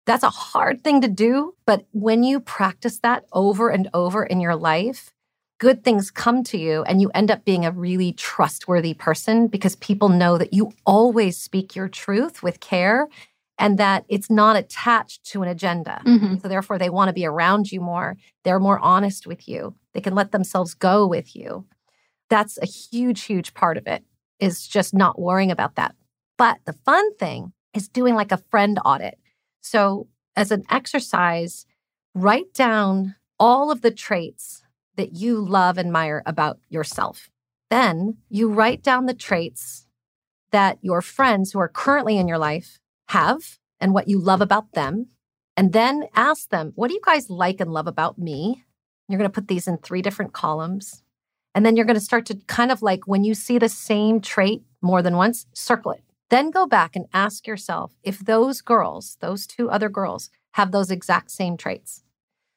[0.05, 4.41] That's a hard thing to do, but when you practice that over and over in
[4.41, 5.15] your life,
[5.59, 9.77] good things come to you and you end up being a really trustworthy person because
[9.77, 13.07] people know that you always speak your truth with care
[13.61, 16.03] and that it's not attached to an agenda.
[16.05, 16.39] Mm-hmm.
[16.39, 18.17] So therefore they want to be around you more.
[18.43, 19.77] They're more honest with you.
[19.95, 21.65] They can let themselves go with you.
[22.31, 24.05] That's a huge huge part of it
[24.39, 25.95] is just not worrying about that.
[26.39, 29.19] But the fun thing is doing like a friend audit.
[29.61, 31.67] So as an exercise,
[32.15, 34.63] write down all of the traits
[34.97, 37.29] that you love and admire about yourself.
[37.69, 39.87] Then you write down the traits
[40.51, 44.73] that your friends who are currently in your life have and what you love about
[44.73, 45.07] them.
[45.57, 48.65] And then ask them, what do you guys like and love about me?
[49.09, 51.03] You're going to put these in three different columns.
[51.55, 54.21] And then you're going to start to kind of like when you see the same
[54.21, 56.03] trait more than once, circle it.
[56.31, 60.91] Then go back and ask yourself if those girls, those two other girls, have those
[60.91, 62.03] exact same traits.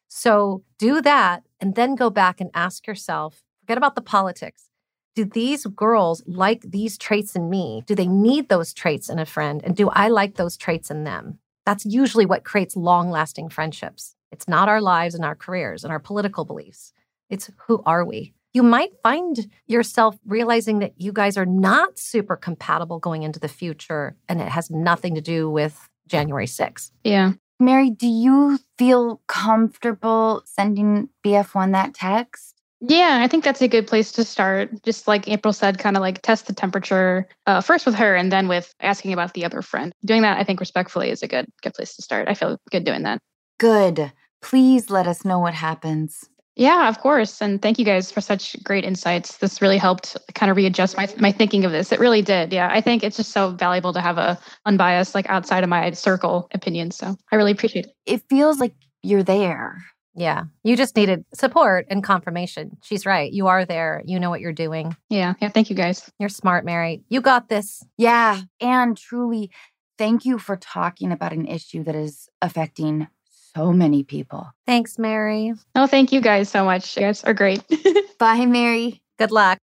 [0.07, 4.69] So do that and then go back and ask yourself forget about the politics.
[5.15, 7.83] Do these girls like these traits in me?
[7.85, 9.61] Do they need those traits in a friend?
[9.63, 11.39] And do I like those traits in them?
[11.65, 14.15] That's usually what creates long lasting friendships.
[14.31, 16.93] It's not our lives and our careers and our political beliefs.
[17.29, 18.33] It's who are we?
[18.53, 23.47] You might find yourself realizing that you guys are not super compatible going into the
[23.47, 26.91] future, and it has nothing to do with January 6th.
[27.03, 27.33] Yeah.
[27.59, 32.53] Mary, do you feel comfortable sending BF1 that text?
[32.85, 34.83] Yeah, I think that's a good place to start.
[34.83, 38.29] Just like April said, kind of like test the temperature uh, first with her and
[38.29, 39.93] then with asking about the other friend.
[40.05, 42.27] Doing that, I think, respectfully is a good good place to start.
[42.27, 43.19] I feel good doing that.
[43.57, 44.11] Good.
[44.41, 46.29] Please let us know what happens.
[46.55, 47.41] Yeah, of course.
[47.41, 49.37] And thank you guys for such great insights.
[49.37, 51.91] This really helped kind of readjust my my thinking of this.
[51.91, 52.53] It really did.
[52.53, 55.91] Yeah, I think it's just so valuable to have a unbiased, like outside of my
[55.91, 56.91] circle opinion.
[56.91, 57.95] So I really appreciate it.
[58.05, 59.83] It feels like you're there.
[60.15, 60.43] Yeah.
[60.63, 62.77] You just needed support and confirmation.
[62.83, 63.31] She's right.
[63.31, 64.03] You are there.
[64.05, 64.95] You know what you're doing.
[65.09, 65.49] Yeah, yeah.
[65.49, 66.09] Thank you guys.
[66.19, 67.03] You're smart, Mary.
[67.09, 67.83] You got this.
[67.97, 68.41] Yeah.
[68.61, 69.49] And truly,
[69.97, 73.07] thank you for talking about an issue that is affecting
[73.55, 74.47] so many people.
[74.65, 75.53] Thanks, Mary.
[75.75, 76.97] Oh, thank you guys so much.
[76.97, 77.61] You guys are great.
[78.17, 79.01] Bye, Mary.
[79.17, 79.57] Good luck.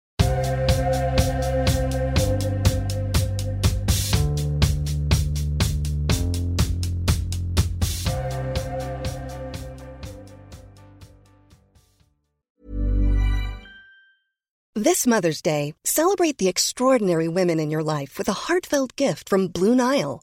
[14.77, 19.49] This Mother's Day, celebrate the extraordinary women in your life with a heartfelt gift from
[19.49, 20.23] Blue Nile.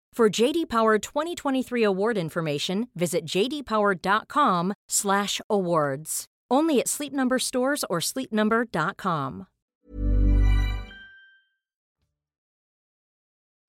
[0.13, 6.25] For JD Power 2023 award information, visit jdpower.com/awards.
[6.51, 9.47] Only at Sleep Number stores or sleepnumber.com.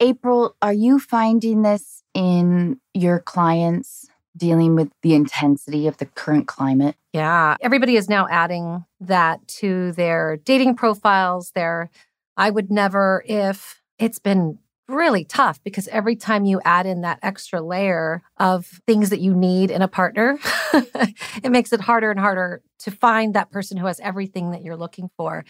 [0.01, 6.49] April, are you finding this in your clients dealing with the intensity of the current
[6.49, 6.97] climate?
[7.13, 7.55] Yeah.
[7.61, 11.89] Everybody is now adding that to their dating profiles, their
[12.37, 17.19] I would never if it's been really tough because every time you add in that
[17.23, 20.39] extra layer of things that you need in a partner,
[20.73, 24.77] it makes it harder and harder to find that person who has everything that you're
[24.77, 25.45] looking for.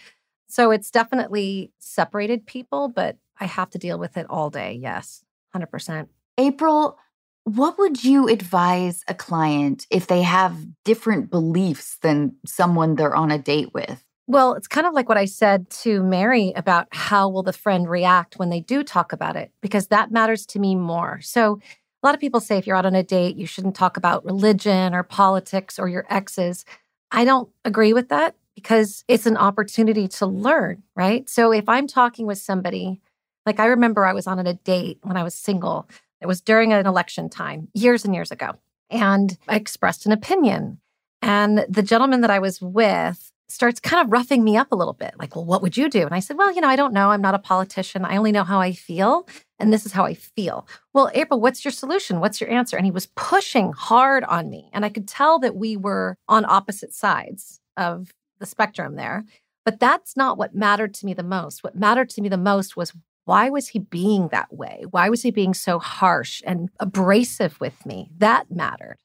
[0.47, 4.77] So it's definitely separated people, but I have to deal with it all day.
[4.79, 5.23] Yes,
[5.55, 6.07] 100%.
[6.37, 6.97] April,
[7.43, 13.31] what would you advise a client if they have different beliefs than someone they're on
[13.31, 14.03] a date with?
[14.27, 17.89] Well, it's kind of like what I said to Mary about how will the friend
[17.89, 21.19] react when they do talk about it, because that matters to me more.
[21.21, 21.59] So,
[22.01, 24.25] a lot of people say if you're out on a date, you shouldn't talk about
[24.25, 26.65] religion or politics or your exes.
[27.11, 31.29] I don't agree with that because it's an opportunity to learn, right?
[31.29, 33.01] So, if I'm talking with somebody,
[33.45, 35.89] like I remember I was on a date when I was single,
[36.21, 38.51] it was during an election time years and years ago,
[38.89, 40.79] and I expressed an opinion.
[41.21, 44.93] And the gentleman that I was with, starts kind of roughing me up a little
[44.93, 46.01] bit like, well, what would you do?
[46.01, 47.11] And I said, well, you know, I don't know.
[47.11, 48.03] I'm not a politician.
[48.03, 49.27] I only know how I feel.
[49.59, 50.67] And this is how I feel.
[50.93, 52.19] Well, April, what's your solution?
[52.19, 52.75] What's your answer?
[52.75, 54.69] And he was pushing hard on me.
[54.73, 59.23] And I could tell that we were on opposite sides of the spectrum there.
[59.65, 61.63] But that's not what mattered to me the most.
[61.63, 62.91] What mattered to me the most was
[63.25, 64.83] why was he being that way?
[64.91, 68.09] Why was he being so harsh and abrasive with me?
[68.17, 68.97] That mattered.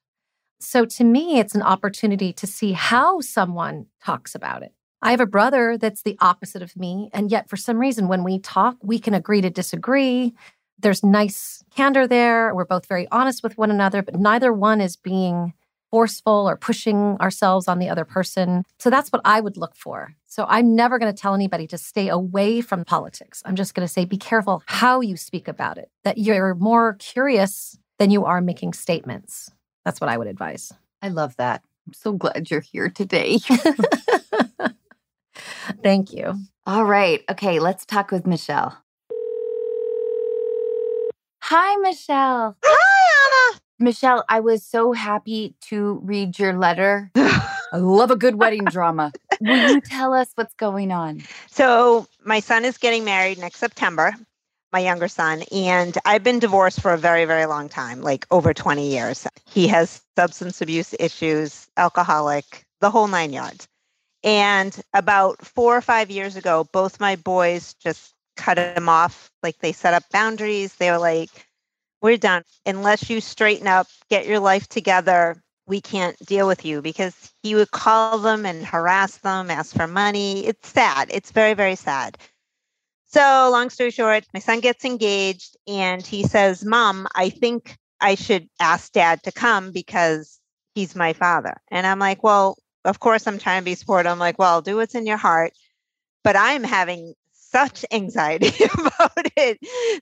[0.60, 4.72] So to me, it's an opportunity to see how someone talks about it.
[5.00, 7.10] I have a brother that's the opposite of me.
[7.12, 10.34] And yet, for some reason, when we talk, we can agree to disagree.
[10.78, 12.54] There's nice candor there.
[12.54, 15.54] We're both very honest with one another, but neither one is being
[15.90, 18.64] forceful or pushing ourselves on the other person.
[18.78, 20.14] So that's what I would look for.
[20.26, 23.42] So I'm never going to tell anybody to stay away from politics.
[23.44, 26.94] I'm just going to say be careful how you speak about it, that you're more
[26.94, 29.50] curious than you are making statements.
[29.88, 30.70] That's what I would advise.
[31.00, 31.62] I love that.
[31.86, 33.38] I'm so glad you're here today.
[35.82, 36.34] Thank you.
[36.66, 37.24] All right.
[37.30, 38.76] Okay, let's talk with Michelle.
[41.40, 42.54] Hi, Michelle.
[42.62, 43.60] Hi, Anna.
[43.78, 47.10] Michelle, I was so happy to read your letter.
[47.16, 49.10] I love a good wedding drama.
[49.40, 51.22] Will you tell us what's going on?
[51.46, 54.14] So, my son is getting married next September
[54.72, 58.52] my younger son, and I've been divorced for a very, very long time, like over
[58.52, 59.26] 20 years.
[59.46, 63.66] He has substance abuse issues, alcoholic, the whole nine yards.
[64.24, 69.30] And about four or five years ago, both my boys just cut him off.
[69.42, 70.74] Like they set up boundaries.
[70.74, 71.30] They were like,
[72.02, 72.42] we're done.
[72.66, 77.54] Unless you straighten up, get your life together, we can't deal with you because he
[77.54, 80.46] would call them and harass them, ask for money.
[80.46, 81.10] It's sad.
[81.12, 82.16] It's very, very sad.
[83.10, 88.14] So, long story short, my son gets engaged and he says, Mom, I think I
[88.14, 90.38] should ask dad to come because
[90.74, 91.54] he's my father.
[91.70, 94.12] And I'm like, Well, of course, I'm trying to be supportive.
[94.12, 95.52] I'm like, Well, do what's in your heart.
[96.22, 99.58] But I'm having such anxiety about it.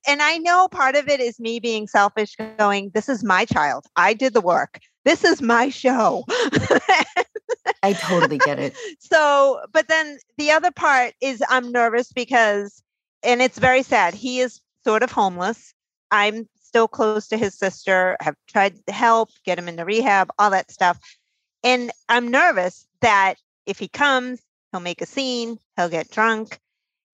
[0.08, 3.86] And I know part of it is me being selfish, going, This is my child.
[3.94, 4.80] I did the work.
[5.04, 6.24] This is my show.
[7.84, 8.76] I totally get it.
[8.98, 12.82] So, but then the other part is I'm nervous because
[13.22, 14.14] and it's very sad.
[14.14, 15.74] He is sort of homeless.
[16.10, 20.50] I'm still close to his sister, have tried to help, get him into rehab, all
[20.50, 20.98] that stuff.
[21.62, 26.58] And I'm nervous that if he comes, he'll make a scene, he'll get drunk,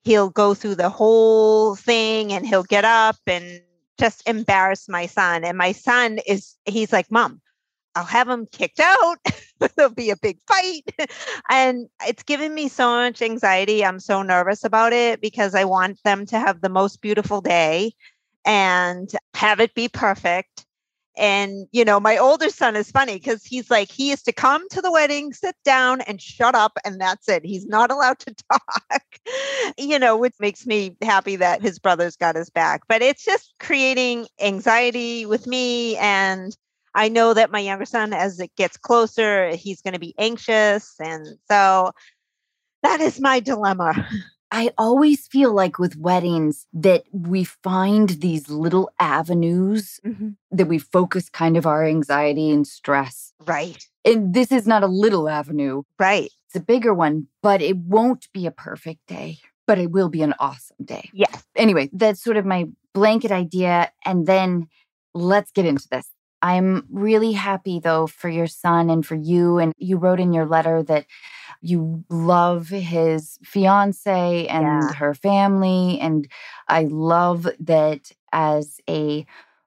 [0.05, 3.63] he'll go through the whole thing and he'll get up and
[3.99, 5.45] just embarrass my son.
[5.45, 7.41] And my son is, he's like, Mom,
[7.95, 9.19] I'll have them kicked out.
[9.77, 10.83] There'll be a big fight.
[11.51, 13.85] and it's given me so much anxiety.
[13.85, 17.93] I'm so nervous about it because I want them to have the most beautiful day
[18.45, 20.67] and have it be perfect.
[21.19, 24.67] And, you know, my older son is funny because he's like, he used to come
[24.71, 27.45] to the wedding, sit down and shut up, and that's it.
[27.45, 29.03] He's not allowed to talk,
[29.77, 32.85] you know, which makes me happy that his brother's got his back.
[32.89, 36.57] But it's just creating anxiety with me and
[36.95, 40.95] I know that my younger son, as it gets closer, he's going to be anxious.
[41.01, 41.93] And so
[42.83, 44.09] that is my dilemma.
[44.55, 50.31] I always feel like with weddings that we find these little avenues mm-hmm.
[50.51, 53.33] that we focus kind of our anxiety and stress.
[53.47, 53.83] Right.
[54.05, 55.85] And this is not a little avenue.
[55.99, 56.31] Right.
[56.47, 60.21] It's a bigger one, but it won't be a perfect day, but it will be
[60.21, 61.09] an awesome day.
[61.15, 61.45] Yes.
[61.57, 63.91] Anyway, that's sort of my blanket idea.
[64.05, 64.69] And then
[65.15, 66.11] let's get into this.
[66.43, 69.59] I'm really happy though for your son and for you.
[69.59, 71.07] And you wrote in your letter that
[71.63, 74.93] you love his fiance and yeah.
[74.95, 75.99] her family.
[76.01, 76.29] And
[76.69, 79.25] I love that as a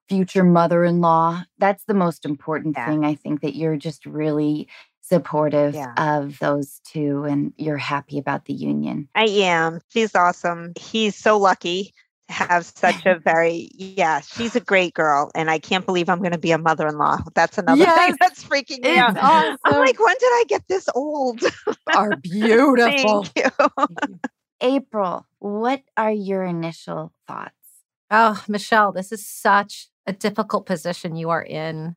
[0.09, 2.87] future mother in law, that's the most important yeah.
[2.87, 3.05] thing.
[3.05, 4.67] I think that you're just really
[5.01, 5.93] supportive yeah.
[5.97, 9.07] of those two and you're happy about the union.
[9.15, 9.79] I am.
[9.89, 10.73] She's awesome.
[10.77, 11.93] He's so lucky
[12.29, 16.31] have such a very yeah she's a great girl and i can't believe i'm going
[16.31, 19.57] to be a mother-in-law that's another yes, thing that's freaking me out awesome.
[19.65, 21.41] i'm like when did i get this old
[21.95, 23.51] are beautiful Thank
[24.09, 24.19] you.
[24.61, 27.53] april what are your initial thoughts
[28.09, 31.95] oh michelle this is such a difficult position you are in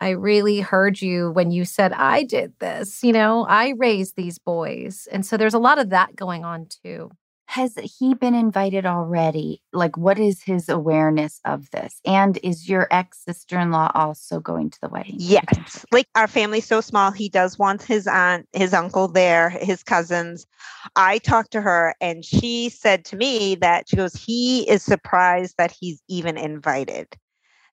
[0.00, 4.38] I really heard you when you said, I did this, you know, I raised these
[4.38, 5.08] boys.
[5.10, 7.10] And so there's a lot of that going on too.
[7.48, 9.62] Has he been invited already?
[9.72, 11.98] Like, what is his awareness of this?
[12.04, 15.14] And is your ex sister in law also going to the wedding?
[15.16, 15.86] Yes.
[15.90, 20.46] Like our family's so small, he does want his aunt, his uncle there, his cousins.
[20.94, 25.54] I talked to her and she said to me that she goes, he is surprised
[25.56, 27.08] that he's even invited.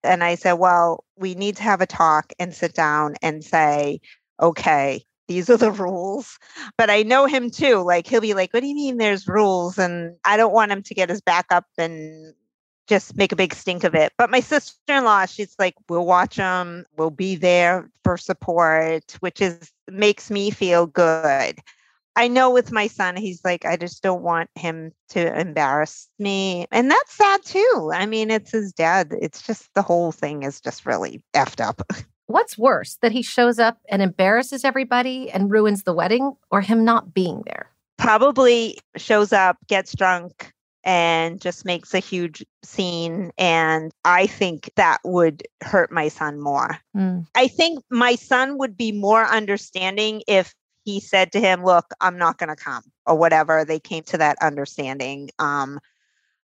[0.04, 4.00] And I said, well, we need to have a talk and sit down and say,
[4.42, 6.38] okay, these are the rules.
[6.78, 7.78] But I know him too.
[7.78, 9.78] Like he'll be like, What do you mean there's rules?
[9.78, 12.34] And I don't want him to get his back up and
[12.88, 14.14] just make a big stink of it.
[14.18, 19.18] But my sister in law, she's like, We'll watch them, we'll be there for support,
[19.20, 21.60] which is makes me feel good.
[22.18, 26.66] I know with my son, he's like, I just don't want him to embarrass me.
[26.72, 27.92] And that's sad too.
[27.94, 29.14] I mean, it's his dad.
[29.20, 31.82] It's just the whole thing is just really effed up.
[32.28, 36.84] What's worse, that he shows up and embarrasses everybody and ruins the wedding, or him
[36.84, 37.70] not being there?
[37.98, 40.52] Probably shows up, gets drunk,
[40.84, 43.32] and just makes a huge scene.
[43.38, 46.80] And I think that would hurt my son more.
[46.96, 47.28] Mm.
[47.36, 50.54] I think my son would be more understanding if
[50.84, 53.66] he said to him, Look, I'm not going to come, or whatever.
[53.66, 55.30] They came to that understanding.
[55.40, 55.80] Um,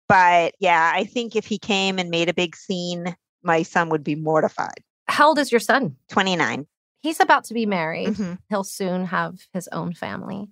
[0.08, 4.04] but yeah, I think if he came and made a big scene, my son would
[4.04, 4.84] be mortified.
[5.08, 5.96] How old is your son?
[6.10, 6.68] 29.
[7.02, 8.10] He's about to be married.
[8.10, 8.40] Mhm.
[8.50, 10.50] He'll soon have his own family.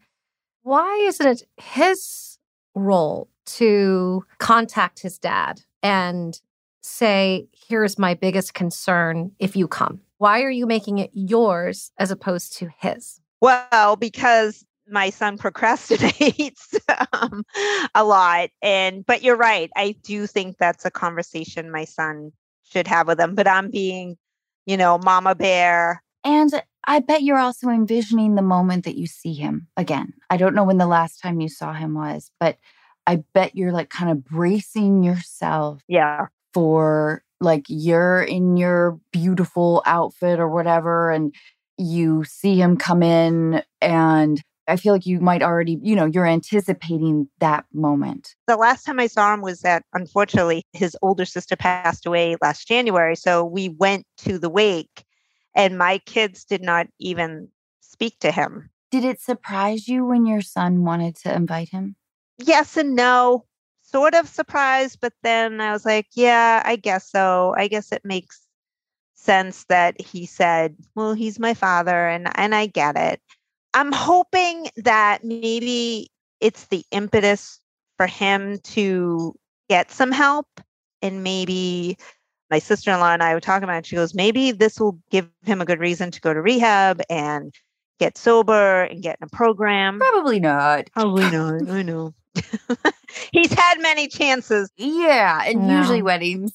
[0.64, 2.38] Why isn't it his
[2.74, 6.39] role to contact his dad and
[6.82, 10.01] say, Here's my biggest concern if you come?
[10.18, 13.20] Why are you making it yours as opposed to his?
[13.41, 16.76] Well, because my son procrastinates
[17.14, 17.43] um,
[17.93, 18.49] a lot.
[18.62, 19.70] And, but you're right.
[19.76, 22.32] I do think that's a conversation my son
[22.64, 23.36] should have with him.
[23.36, 24.18] But I'm being,
[24.66, 26.01] you know, mama bear.
[26.24, 26.51] And
[26.88, 30.13] I bet you're also envisioning the moment that you see him again.
[30.30, 32.57] I don't know when the last time you saw him was, but
[33.07, 36.28] I bet you're like kind of bracing yourself Yeah.
[36.53, 41.34] for like you're in your beautiful outfit or whatever and
[41.78, 46.26] you see him come in and I feel like you might already, you know, you're
[46.26, 48.36] anticipating that moment.
[48.47, 52.68] The last time I saw him was that unfortunately his older sister passed away last
[52.68, 53.16] January.
[53.16, 55.05] So we went to the wake
[55.55, 57.47] and my kids did not even
[57.82, 58.70] speak to him.
[58.91, 61.95] Did it surprise you when your son wanted to invite him?
[62.38, 63.45] Yes and no.
[63.82, 67.53] Sort of surprised, but then I was like, yeah, I guess so.
[67.55, 68.41] I guess it makes
[69.13, 73.22] sense that he said, well, he's my father and and I get it.
[73.76, 76.10] I'm hoping that maybe
[76.40, 77.60] it's the impetus
[77.98, 79.36] for him to
[79.70, 80.48] get some help
[81.02, 81.98] and maybe
[82.50, 83.86] my sister-in-law and I were talking about it.
[83.86, 87.54] She goes, maybe this will give him a good reason to go to rehab and
[88.00, 90.00] get sober and get in a program.
[90.00, 90.90] Probably not.
[90.94, 91.70] Probably not.
[91.70, 92.14] I know.
[93.34, 94.70] He's had many chances.
[94.78, 95.80] Yeah, and No.
[95.80, 96.54] usually weddings.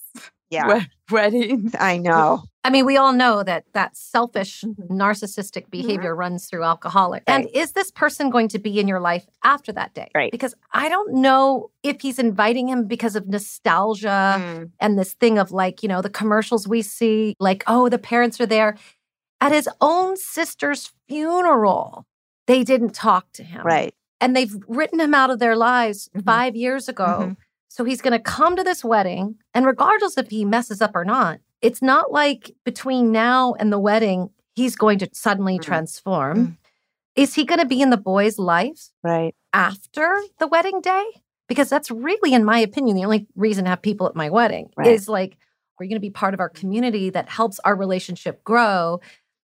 [0.51, 1.75] Yeah, Wed- weddings.
[1.79, 2.43] I know.
[2.65, 7.23] I mean, we all know that that selfish, narcissistic behavior runs through alcoholic.
[7.27, 10.11] And is this person going to be in your life after that day?
[10.15, 10.31] Right.
[10.31, 14.09] Because I don't know if he's inviting him because of nostalgia
[14.41, 17.99] Mm, and this thing of like, you know, the commercials we see, like, oh, the
[17.99, 18.77] parents are there.
[19.41, 22.07] At his own sister's funeral,
[22.47, 23.65] they didn't talk to him.
[23.65, 23.95] right.
[24.23, 26.25] And they've written him out of their lives Mhm.
[26.27, 27.07] five years ago.
[27.07, 27.37] Mhm.
[27.71, 29.37] So he's going to come to this wedding.
[29.55, 33.79] And regardless if he messes up or not, it's not like between now and the
[33.79, 35.63] wedding, he's going to suddenly Mm.
[35.63, 36.37] transform.
[36.47, 36.57] Mm.
[37.15, 39.35] Is he going to be in the boy's life Right.
[39.53, 41.05] after the wedding day?
[41.47, 44.71] Because that's really, in my opinion, the only reason to have people at my wedding
[44.77, 44.89] Right.
[44.89, 45.37] is like,
[45.79, 49.01] we're going to be part of our community that helps our relationship grow?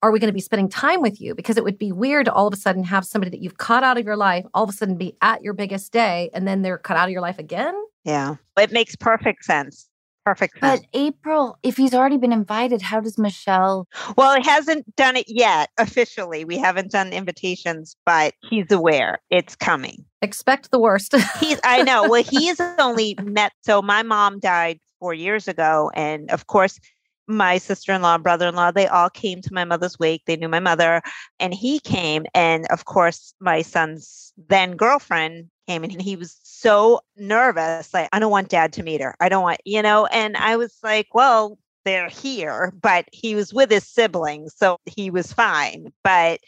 [0.02, 1.34] Are we going to be spending time with you?
[1.34, 3.84] Because it would be weird to all of a sudden have somebody that you've cut
[3.84, 6.62] out of your life all of a sudden be at your biggest day and then
[6.62, 7.74] they're cut out of your life again.
[8.04, 8.36] Yeah.
[8.58, 9.90] It makes perfect sense.
[10.26, 10.82] Perfect sense.
[10.82, 13.88] But April, if he's already been invited, how does Michelle?
[14.18, 16.46] well, it hasn't done it yet officially.
[16.46, 20.04] We haven't done invitations, but he's aware it's coming.
[20.24, 21.16] Expect the worst.
[21.40, 22.10] He's I know.
[22.10, 26.80] Well, he's only met so my mom died 4 years ago and of course
[27.28, 30.24] my sister-in-law, brother-in-law, they all came to my mother's wake.
[30.26, 31.02] They knew my mother
[31.40, 37.02] and he came and of course my son's then girlfriend came and he was so
[37.18, 39.16] nervous like I don't want dad to meet her.
[39.20, 43.54] I don't want, you know, and I was like, well, they're here, but he was
[43.54, 45.94] with his siblings, so he was fine.
[46.04, 46.40] But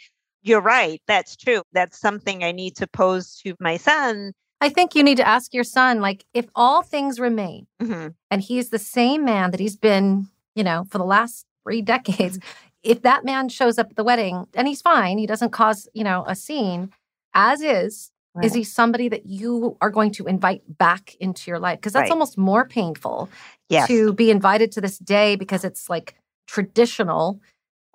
[0.42, 1.62] you're right, that's true.
[1.74, 4.34] That's something I need to pose to my son.
[4.62, 8.16] I think you need to ask your son, like, if all things remain Mhm.
[8.32, 12.38] and he's the same man that he's been, you know, for the last three decades.
[12.40, 12.50] Mm-hmm.
[12.84, 16.04] If that man shows up at the wedding and he's fine, he doesn't cause, you
[16.04, 16.92] know, a scene
[17.34, 18.46] as is, Right.
[18.46, 21.80] is he somebody that you are going to invite back into your life?
[21.80, 22.12] Because that's Right.
[22.12, 23.30] almost more painful
[23.68, 23.88] Yes.
[23.88, 26.16] to be invited to this day because it's like
[26.48, 27.40] traditional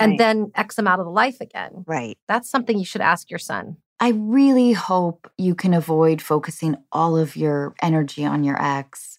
[0.01, 0.19] and Right.
[0.19, 1.85] then X them out of the life again.
[1.87, 2.19] Right.
[2.29, 3.77] That's something you should ask your son.
[4.01, 9.19] I really hope you can avoid focusing all of your energy on your ex.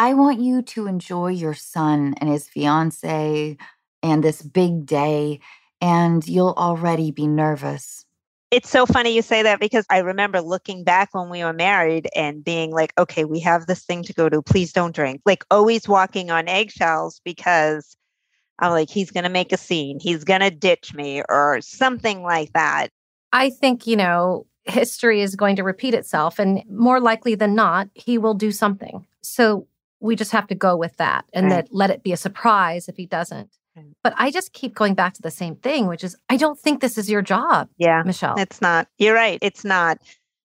[0.00, 3.58] I want you to enjoy your son and his fiance
[4.02, 5.40] and this big day,
[5.82, 8.06] and you'll already be nervous.
[8.50, 12.08] It's so funny you say that because I remember looking back when we were married
[12.16, 14.40] and being like, okay, we have this thing to go to.
[14.40, 15.20] Please don't drink.
[15.26, 17.94] Like always walking on eggshells because
[18.58, 19.98] I'm like, he's going to make a scene.
[20.00, 22.88] He's going to ditch me or something like that.
[23.34, 27.90] I think, you know, history is going to repeat itself, and more likely than not,
[27.92, 29.06] he will do something.
[29.20, 29.66] So
[30.00, 31.64] we just have to go with that and Right.
[31.66, 33.50] that let it be a surprise if he doesn't.
[33.76, 33.86] Right.
[34.02, 36.80] But I just keep going back to the same thing, which is I don't think
[36.80, 38.02] this is your job, Yeah.
[38.04, 38.38] Michelle.
[38.38, 38.88] It's not.
[38.98, 39.38] You're right.
[39.42, 39.98] It's not.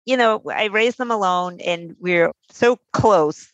[0.05, 3.51] You know, I raised them alone and we're so close.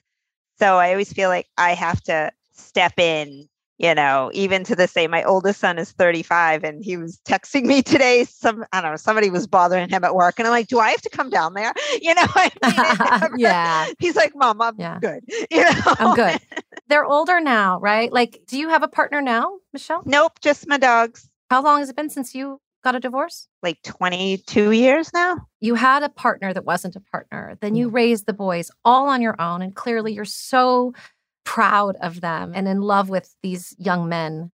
[0.60, 4.94] So I always feel like I have to step in, you know, even to this
[4.94, 5.08] day.
[5.08, 8.24] My oldest son is 35 and he was texting me today.
[8.24, 10.36] Some, I don't know, somebody was bothering him at work.
[10.40, 11.74] And I'm like, do I have to come down there?
[12.02, 12.52] You know, I
[13.32, 15.00] mean, yeah, He's like, Mom, I'm Yeah.
[15.00, 15.24] good.
[15.50, 16.40] You know, I'm good.
[16.88, 18.12] They're older now, right?
[18.14, 20.02] Like, do you have a partner now, Michelle?
[20.06, 21.28] Nope, just my dogs.
[21.50, 23.48] How long has it been since you got a divorce?
[23.64, 25.48] Like 22 years now.
[25.62, 27.58] You had a partner that wasn't a partner.
[27.60, 27.78] Then Mm.
[27.78, 29.62] you raised the boys all on your own.
[29.64, 30.94] And clearly you're so
[31.46, 34.52] proud of them and in love with these young men.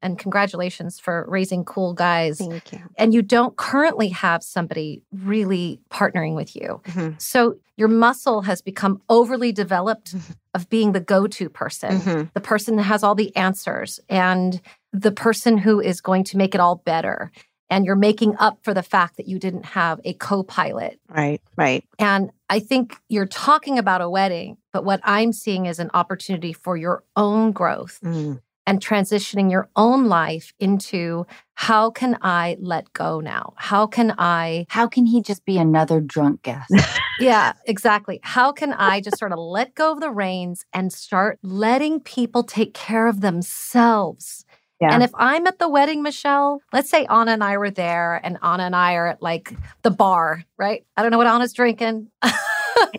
[0.00, 2.38] And congratulations for raising cool guys.
[2.38, 2.78] Thank you.
[2.96, 6.80] And you don't currently have somebody really partnering with you.
[6.84, 7.20] Mhm.
[7.20, 10.36] So your muscle has become overly developed Mhm.
[10.54, 12.32] of being the go to person, Mhm.
[12.32, 14.60] the person that has all the answers, and
[14.92, 17.30] the person who is going to make it all better.
[17.70, 20.98] And you're making up for the fact that you didn't have a co pilot.
[21.08, 21.84] Right, right.
[21.98, 26.52] And I think you're talking about a wedding, but what I'm seeing is an opportunity
[26.52, 28.40] for your own growth Mm.
[28.66, 33.52] and transitioning your own life into how can I let go now?
[33.56, 36.70] How can I How can he just be another drunk guest?
[37.20, 38.20] yeah, exactly.
[38.22, 42.44] How can I just sort of let go of the reins and start letting people
[42.44, 44.44] take care of themselves?
[44.80, 44.94] Yeah.
[44.94, 48.38] And if I'm at the wedding, Michelle, let's say Anna and I were there and
[48.42, 49.52] Anna and I are at like
[49.82, 50.84] the bar, right?
[50.96, 52.08] I don't know what Anna's drinking.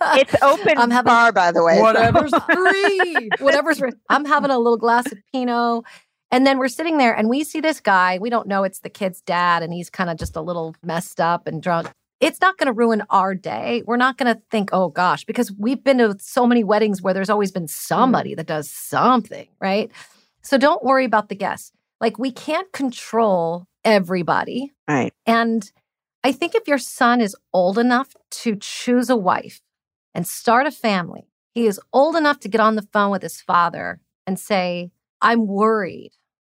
[0.01, 1.77] It's open I'm having- bar, by the way.
[1.77, 3.29] so- Whatever's free.
[3.39, 3.91] Whatever's free.
[4.09, 5.83] I'm having a little glass of Pinot.
[6.31, 8.17] And then we're sitting there and we see this guy.
[8.19, 11.19] We don't know it's the kid's dad and he's kind of just a little messed
[11.21, 11.89] up and drunk.
[12.19, 13.81] It's not going to ruin our day.
[13.85, 17.13] We're not going to think, oh gosh, because we've been to so many weddings where
[17.13, 19.89] there's always been somebody that does something, right?
[20.41, 21.71] So don't worry about the guests.
[22.01, 24.71] Like we can't control everybody.
[24.87, 25.13] Right.
[25.25, 25.69] And
[26.23, 29.61] I think if your son is old enough to choose a wife
[30.13, 33.41] and start a family, he is old enough to get on the phone with his
[33.41, 36.11] father and say, I'm worried.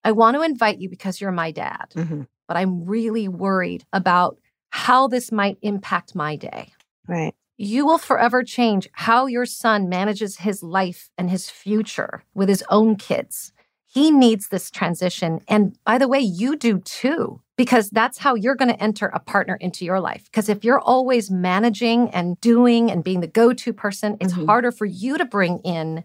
[0.05, 2.26] I want to invite you because you're my dad, Mhm.
[2.49, 4.39] but I'm really worried about
[4.70, 6.72] how this might impact my day.
[7.07, 7.35] Right.
[7.57, 12.64] You will forever change how your son manages his life and his future with his
[12.70, 13.53] own kids.
[13.93, 15.41] He needs this transition.
[15.49, 19.18] And by the way, you do too, because that's how you're going to enter a
[19.18, 20.24] partner into your life.
[20.26, 24.47] Because if you're always managing and doing and being the go to person, it's Mhm.
[24.47, 26.05] harder for you to bring in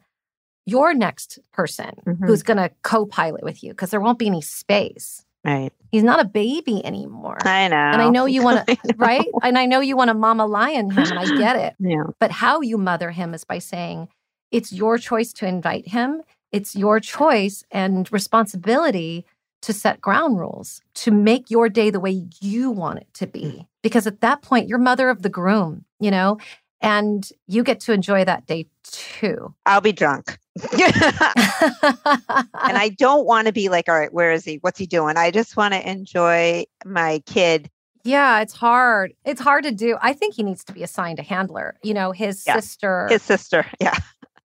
[0.65, 2.25] your next person Mhm.
[2.25, 5.23] who's going to co pilot with you because there won't be any space.
[5.43, 5.71] Right.
[5.91, 7.37] He's not a baby anymore.
[7.45, 7.75] I know.
[7.75, 9.27] And I know you want to, right?
[9.43, 11.75] And I know you want to mama lion him, and I get it.
[11.77, 12.05] Yeah.
[12.19, 14.07] But how you mother him is by saying,
[14.51, 16.23] it's your choice to invite him.
[16.55, 19.25] It's your choice and responsibility
[19.61, 23.41] to set ground rules, to make your day the way you want it to be.
[23.41, 23.67] Mm.
[23.81, 26.37] Because at that point, you're mother of the groom, you know,
[26.81, 29.53] and you get to enjoy that day too.
[29.65, 30.37] I'll be drunk.
[30.71, 30.93] and
[32.77, 34.57] I don't want to be like, all right, where is he?
[34.61, 35.17] What's he doing?
[35.17, 37.69] I just want to enjoy my kid.
[38.03, 39.13] yeah, it's hard.
[39.25, 39.97] It's hard to do.
[40.01, 41.75] I think he needs to be assigned a handler.
[41.83, 43.07] You know, his Yeah, sister.
[43.09, 43.65] His sister.
[43.81, 43.97] Yeah.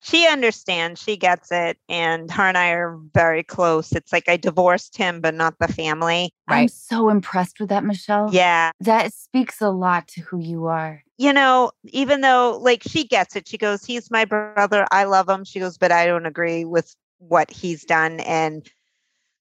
[0.03, 1.01] She understands.
[1.01, 1.77] She gets it.
[1.87, 3.91] And her and I are very close.
[3.91, 6.31] It's like I divorced him, but not the family.
[6.47, 8.29] I'm so impressed with that, Michelle.
[8.33, 8.71] Yeah.
[8.79, 11.03] That speaks a lot to who you are.
[11.17, 14.87] You know, even though like she gets it, she goes, he's my brother.
[14.91, 15.43] I love him.
[15.43, 18.21] She goes, but I don't agree with what he's done.
[18.21, 18.67] And,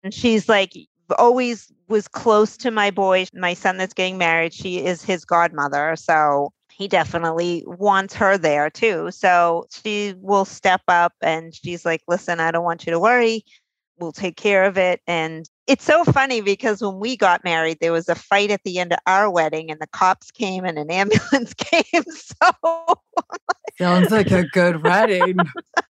[0.04, 0.74] and she's like,
[1.18, 4.52] always was close to my boy, my son that's getting married.
[4.52, 5.96] She is his godmother.
[5.96, 9.10] So he definitely wants her there too.
[9.10, 13.44] So she will step up and she's like, listen, I don't want you to worry.
[13.98, 15.02] we'll take care of it.
[15.06, 18.80] And it's so funny because when we got married, there was a fight at the
[18.80, 21.84] end of our wedding, and the cops came and an ambulance came.
[22.10, 22.96] So
[23.78, 25.36] sounds like a good wedding.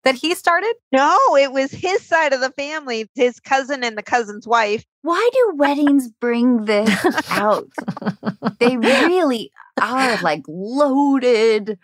[0.04, 0.74] that he started?
[0.92, 4.86] No, it was his side of the family, his cousin and the cousin's wife.
[5.02, 6.90] Why do weddings bring this
[7.32, 7.68] out?
[8.60, 9.52] they really
[9.82, 11.78] are like loaded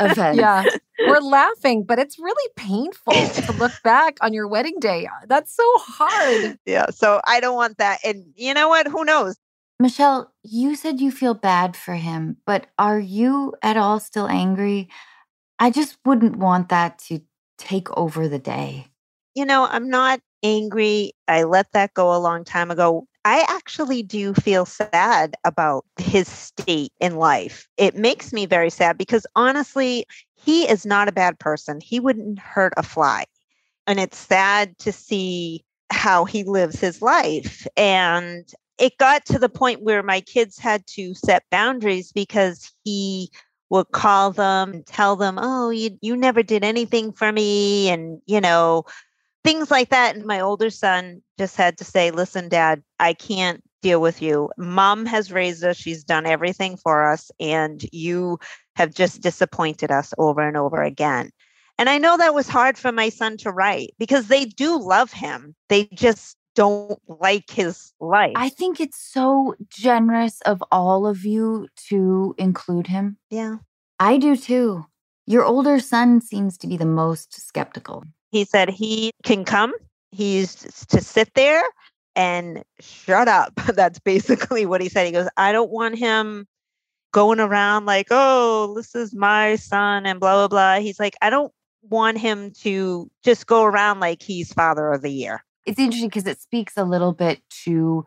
[0.00, 0.38] events.
[0.38, 0.64] Yeah.
[1.06, 5.08] We're laughing, but it's really painful to look back on your wedding day.
[5.26, 6.58] That's so hard.
[6.66, 6.90] Yeah.
[6.90, 7.98] So I don't want that.
[8.04, 8.86] And you know what?
[8.88, 9.36] Who knows?
[9.80, 14.88] Michelle, you said you feel bad for him, but are you at all still angry?
[15.58, 17.20] I just wouldn't want that to
[17.58, 18.86] take over the day.
[19.34, 21.12] You know, I'm not angry.
[21.26, 23.06] I let that go a long time ago.
[23.24, 27.66] I actually do feel sad about his state in life.
[27.78, 30.04] It makes me very sad because honestly,
[30.34, 31.80] he is not a bad person.
[31.80, 33.24] He wouldn't hurt a fly.
[33.86, 37.66] And it's sad to see how he lives his life.
[37.76, 38.46] And
[38.78, 43.30] it got to the point where my kids had to set boundaries because he
[43.70, 48.20] would call them and tell them, "Oh, you you never did anything for me," and
[48.26, 48.84] you know,
[49.44, 50.16] things like that.
[50.16, 54.50] And my older son just had to say, "Listen, Dad, I can't deal with you.
[54.56, 58.38] Mom has raised us; she's done everything for us, and you
[58.76, 61.30] have just disappointed us over and over again."
[61.78, 65.12] And I know that was hard for my son to write because they do love
[65.12, 65.54] him.
[65.68, 68.34] They just don't like his life.
[68.36, 73.18] I think it's so generous of all of you to include him.
[73.28, 73.56] Yeah.
[73.98, 74.86] I do too.
[75.26, 78.04] Your older son seems to be the most skeptical.
[78.34, 79.72] He said he can come,
[80.10, 80.54] he's
[80.88, 81.62] to sit there
[82.16, 83.54] and shut up.
[83.74, 85.06] That's basically what he said.
[85.06, 86.46] He goes, I don't want him
[87.12, 90.80] going around like, oh, this is my son and blah, blah, blah.
[90.80, 95.12] He's like, I don't want him to just go around like he's father of the
[95.12, 98.04] year it's interesting because it speaks a little bit to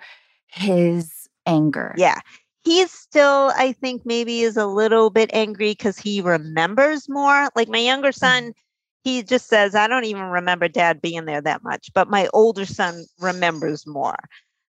[0.47, 1.93] his anger.
[1.97, 2.19] Yeah.
[2.63, 7.49] He's still, I think, maybe is a little bit angry because he remembers more.
[7.55, 8.47] Like my younger Mm-hmm.
[8.47, 8.53] son,
[9.07, 11.91] he just says, I don't even remember dad being there that much.
[11.93, 14.17] But my older son remembers more.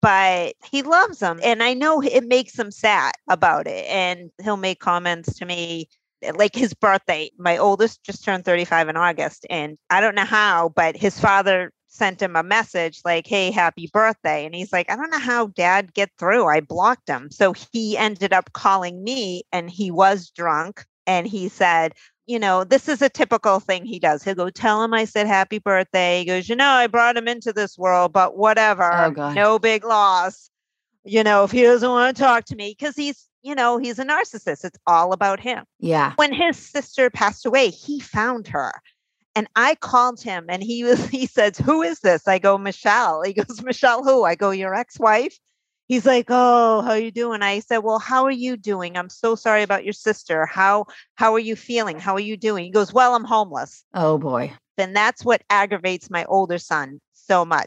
[0.02, 1.40] But he loves him.
[1.42, 3.84] And I know it makes him sad about it.
[3.86, 5.88] And he'll make comments to me
[6.36, 7.32] like his birthday.
[7.38, 9.46] My oldest just turned 35 in August.
[9.50, 13.90] And I don't know how, but his father sent him a message like, Hey, happy
[13.92, 14.46] birthday.
[14.46, 16.46] And he's like, I don't know how dad get through.
[16.46, 17.32] I blocked him.
[17.32, 20.84] So he ended up calling me and he was drunk.
[21.04, 21.94] And he said,
[22.30, 24.22] you know, this is a typical thing he does.
[24.22, 26.20] He'll go tell him I said happy birthday.
[26.20, 28.88] He goes, you know, I brought him into this world, but whatever.
[28.92, 29.34] Oh, God.
[29.34, 30.48] No big loss.
[31.04, 33.98] You know, if he doesn't want to talk to me, because he's, you know, he's
[33.98, 34.64] a narcissist.
[34.64, 36.12] It's all about him Yeah.
[36.16, 38.72] when his sister passed away, he found her.
[39.34, 42.28] And I called him and he was he says, Who is this?
[42.28, 43.22] I go, Michelle.
[43.22, 44.22] He goes, Michelle, who?
[44.24, 45.36] I go, Your ex-wife.
[45.90, 47.42] He's like, Oh, how you doing?
[47.42, 48.96] I said, Well, how are you doing?
[48.96, 50.46] I'm so sorry about your sister.
[50.46, 50.86] How
[51.16, 51.98] how are you feeling?
[51.98, 52.64] How are you doing?
[52.64, 53.82] He goes, Well, I'm homeless.
[53.92, 54.52] Oh boy.
[54.78, 57.66] And that's what aggravates my older son so much.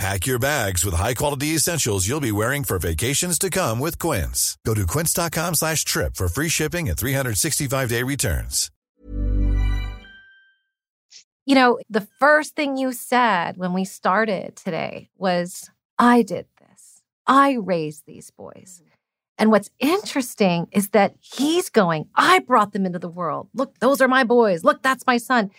[0.00, 4.56] Pack your bags with high-quality essentials you'll be wearing for vacations to come with Quince.
[4.64, 8.70] Go to quince.com slash trip for free shipping and 365-day returns.
[11.44, 17.02] You know, the first thing you said when we started today was, I did this.
[17.26, 18.80] I raised these boys.
[18.82, 18.94] Mm-hmm.
[19.36, 23.50] And what's interesting is that he's going, I brought them into the world.
[23.52, 24.64] Look, those are my boys.
[24.64, 25.50] Look, that's my son.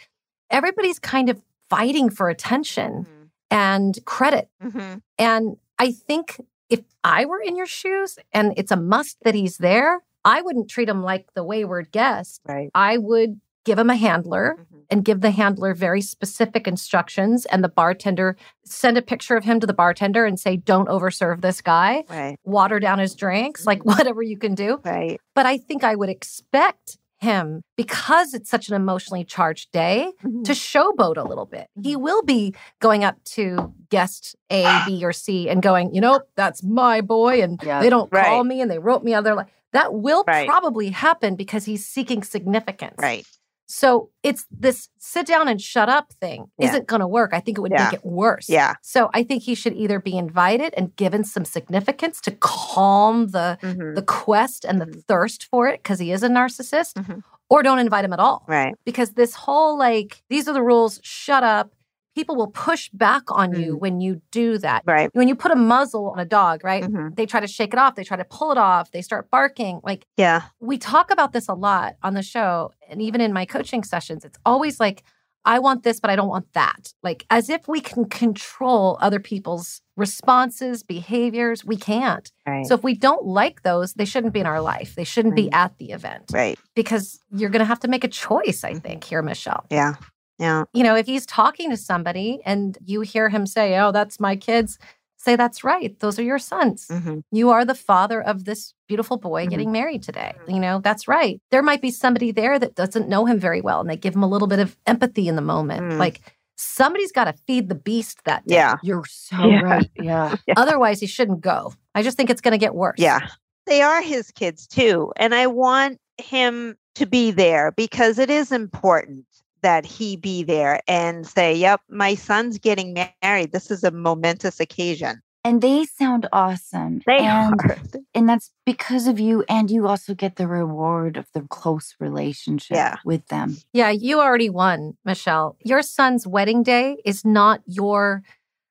[0.50, 1.40] Everybody's kind of
[1.70, 3.21] fighting for attention mm-hmm.
[3.52, 4.50] And credit.
[4.64, 4.96] Mm-hmm.
[5.20, 9.58] And I think if I were in your shoes and it's a must that he's
[9.58, 12.42] there, I wouldn't treat him like the wayward guest.
[12.48, 12.70] Right.
[12.74, 14.82] I would give him a handler Mhm.
[14.90, 18.36] and give the handler very specific instructions and the bartender
[18.66, 22.38] send a picture of him to the bartender and say, don't overserve this guy, Right.
[22.44, 24.80] water down his drinks, like whatever you can do.
[24.84, 25.20] Right.
[25.36, 30.44] But I think I would expect him, because it's such an emotionally charged day, Mhm.
[30.44, 31.68] to showboat a little bit.
[31.82, 36.22] He will be going up to guest A, B, or C and going, you know,
[36.36, 37.80] that's my boy, and Yeah.
[37.80, 39.46] they don't call me and they wrote me out there.
[39.74, 40.48] That will Right.
[40.48, 42.96] probably happen because he's seeking significance.
[42.98, 43.26] Right.
[43.72, 46.70] So it's this sit down and shut up thing Yeah.
[46.70, 47.32] isn't going to work.
[47.34, 47.86] I think it would Yeah.
[47.86, 48.50] make it worse.
[48.50, 48.74] Yeah.
[48.82, 53.58] So I think he should either be invited and given some significance to calm the
[53.62, 53.96] Mhm.
[53.96, 55.04] the quest and the Mhm.
[55.06, 57.22] thirst for it because he is a narcissist, Mhm.
[57.50, 58.44] or don't invite him at all.
[58.48, 58.76] Right.
[58.86, 61.72] Because this whole like these are the rules, shut up.
[62.16, 64.84] People will push back on you when you do that.
[64.86, 65.10] Right.
[65.14, 66.84] When you put a muzzle on a dog, right?
[66.84, 67.16] Mhm.
[67.16, 69.80] They try to shake it off, they try to pull it off, they start barking.
[69.84, 70.42] Like Yeah.
[70.60, 74.26] we talk about this a lot on the show and even in my coaching sessions
[74.26, 75.04] it's always like
[75.46, 79.20] i want this but i don't want that like as if we can control other
[79.20, 82.66] people's responses behaviors we can't Right.
[82.66, 85.52] so if we don't like those they shouldn't be in our life they shouldn't be
[85.52, 86.60] at the event right.
[86.76, 89.96] because you're going to have to make a choice i think here michelle Yeah.
[90.42, 90.64] Yeah.
[90.74, 94.36] you know if he's talking to somebody and you hear him say oh that's my
[94.36, 94.78] kids
[95.18, 99.18] say that's right those are your sons hmm you are the father of this beautiful
[99.18, 99.50] boy Mhm.
[99.52, 100.34] getting married today.
[100.50, 101.40] You know, that's right.
[101.52, 104.24] There might be somebody there that doesn't know him very well and they give him
[104.24, 105.94] a little bit of empathy in the moment.
[105.94, 105.98] Mm.
[105.98, 106.20] Like
[106.58, 108.56] somebody's got to feed the beast that day.
[108.56, 108.76] Yeah.
[108.84, 109.62] You're so Yeah.
[109.62, 109.90] right.
[109.96, 110.36] Yeah.
[110.48, 110.56] Yeah.
[110.58, 111.74] Otherwise, he shouldn't go.
[111.96, 112.98] I just think it's going to get worse.
[113.00, 113.20] Yeah.
[113.66, 115.14] They are his kids too.
[115.16, 119.24] And I want him to be there because it is important
[119.62, 122.94] that he be there and say, yep, my son's getting
[123.24, 123.52] married.
[123.52, 125.22] This is a momentous occasion.
[125.44, 127.02] And they sound awesome.
[127.08, 127.78] They and, are.
[128.14, 129.44] And that's because of you.
[129.50, 132.98] And you also get the reward of the close relationship Yeah.
[133.04, 133.58] with them.
[133.74, 135.58] Yeah, you already won, Michelle.
[135.64, 138.22] Your son's wedding day is not your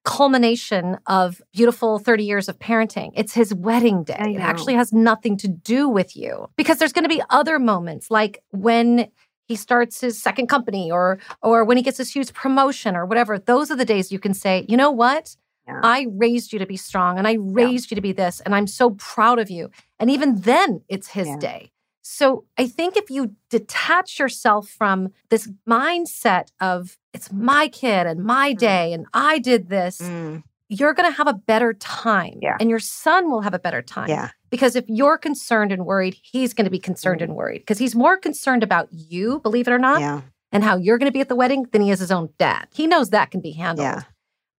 [0.04, 3.10] culmination of beautiful 30 years of parenting.
[3.14, 4.34] It's his wedding day.
[4.36, 8.10] It actually has nothing to do with you because there's going to be other moments
[8.10, 9.10] like when
[9.50, 13.32] he starts his second company or or when he gets his huge promotion or whatever.
[13.36, 15.36] Those are the days you can say, "You know what?
[15.66, 15.80] Yeah.
[15.82, 18.68] I raised you to be strong and I raised you to be this and I'm
[18.68, 19.64] so proud of you."
[19.98, 21.38] And even then, it's his Yeah.
[21.50, 21.60] day.
[22.02, 23.22] So I think if you
[23.56, 24.98] detach yourself from
[25.32, 30.94] this mindset of it's my kid and my day and I did this, Mm, you're
[30.94, 32.38] going to have a better time.
[32.40, 32.56] Yeah.
[32.60, 34.08] And your son will have a better time.
[34.08, 34.30] yeah.
[34.50, 37.94] Because if you're concerned and worried, he's going to be concerned and worried because he's
[37.94, 40.22] more concerned about you, believe it or not, Yeah.
[40.50, 42.66] and how you're going to be at the wedding than he is his own dad.
[42.72, 43.84] He knows that can be handled.
[43.86, 44.02] Yeah.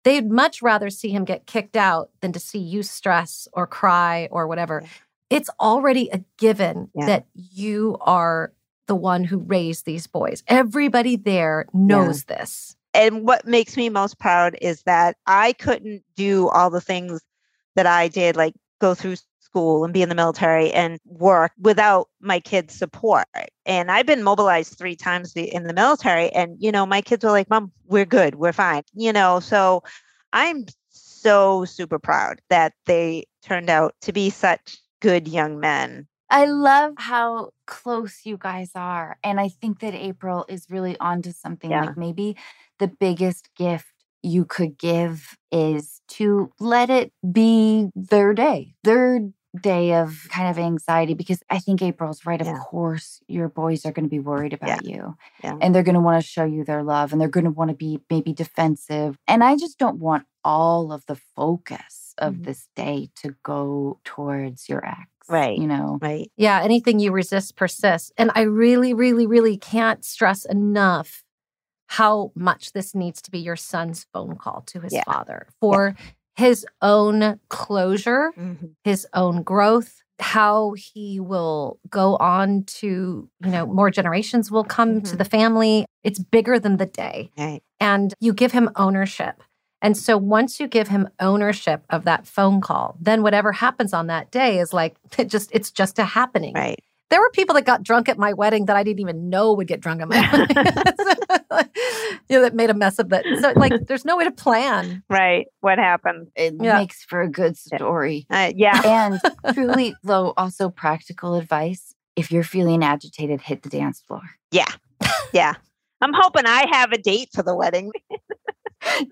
[0.05, 4.29] They'd much rather see him get kicked out than to see you stress or cry
[4.31, 4.83] or whatever.
[5.29, 8.53] It's already a given that you are
[8.87, 10.43] the one who raised these boys.
[10.49, 12.77] Everybody there knows this.
[12.95, 17.21] And what makes me most proud is that I couldn't do all the things
[17.77, 22.09] that I did, like go through school and be in the military and work without
[22.21, 23.27] my kids' support.
[23.67, 26.31] And I've been mobilized three times in the military.
[26.31, 28.37] And, you know, my kids were like, Mom, we're good.
[28.37, 28.83] We're fine.
[28.95, 29.83] You know, so
[30.33, 36.07] I'm so super proud that they turned out to be such good young men.
[36.31, 39.19] I love how close you guys are.
[39.25, 41.73] And I think that April is really onto something.
[41.73, 41.87] Yeah.
[41.87, 42.37] Like maybe
[42.81, 43.87] the biggest gift
[44.23, 49.21] you could give is to let it be their day, their
[49.63, 51.15] day of kind of anxiety.
[51.15, 52.41] Because I think April's right.
[52.41, 54.59] Of course, your boys are going to be worried Yeah.
[54.75, 55.57] about you Yeah.
[55.61, 57.71] and they're going to want to show you their love and they're going to want
[57.71, 59.17] to be maybe defensive.
[59.27, 62.45] And I just don't want all of the focus of Mhm.
[62.45, 64.99] this day to go towards your ex.
[65.29, 65.57] Right.
[65.59, 65.99] You know?
[66.03, 66.31] Right.
[66.37, 68.13] Yeah, anything you resist persists.
[68.19, 71.23] And I really, really, really can't stress enough
[71.91, 75.03] how much this needs to be your son's phone call to his Yeah.
[75.05, 75.97] father for
[76.37, 78.77] his own closure, Mhm.
[78.85, 85.01] his own growth, how he will go on to, you know, more generations will come
[85.03, 85.19] to Mhm.
[85.19, 85.85] the family.
[86.05, 87.31] It's bigger than the day.
[87.37, 87.61] Right.
[87.81, 89.43] And you give him ownership.
[89.83, 94.07] And so once you give him ownership of that phone call, then whatever happens on
[94.07, 96.55] that day is like it just it's just a happening.
[96.55, 96.79] Right.
[97.11, 99.67] There were people that got drunk at my wedding that I didn't even know would
[99.67, 100.57] get drunk at my wedding.
[102.29, 103.25] you know, that made a mess of it.
[103.41, 105.03] So like there's no way to plan.
[105.11, 105.47] Right.
[105.61, 106.29] What happened?
[106.37, 106.79] It Yeah.
[106.79, 108.27] makes for a good story.
[108.31, 108.81] Uh, yeah.
[108.85, 109.21] And
[109.55, 114.23] truly, though, also practical advice if you're feeling agitated, hit the dance floor.
[114.51, 114.67] Yeah.
[115.33, 115.55] Yeah.
[116.01, 117.93] I'm hoping I have a date for the wedding.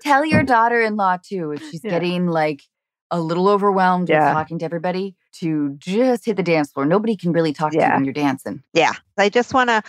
[0.03, 1.91] Tell your daughter in law, too, if she's Yeah.
[1.91, 2.63] getting like
[3.11, 4.27] a little overwhelmed Yeah.
[4.29, 6.87] with talking to everybody, to just hit the dance floor.
[6.87, 8.63] Nobody can really talk to you when you're dancing.
[8.75, 8.93] Yeah.
[9.17, 9.83] I just want to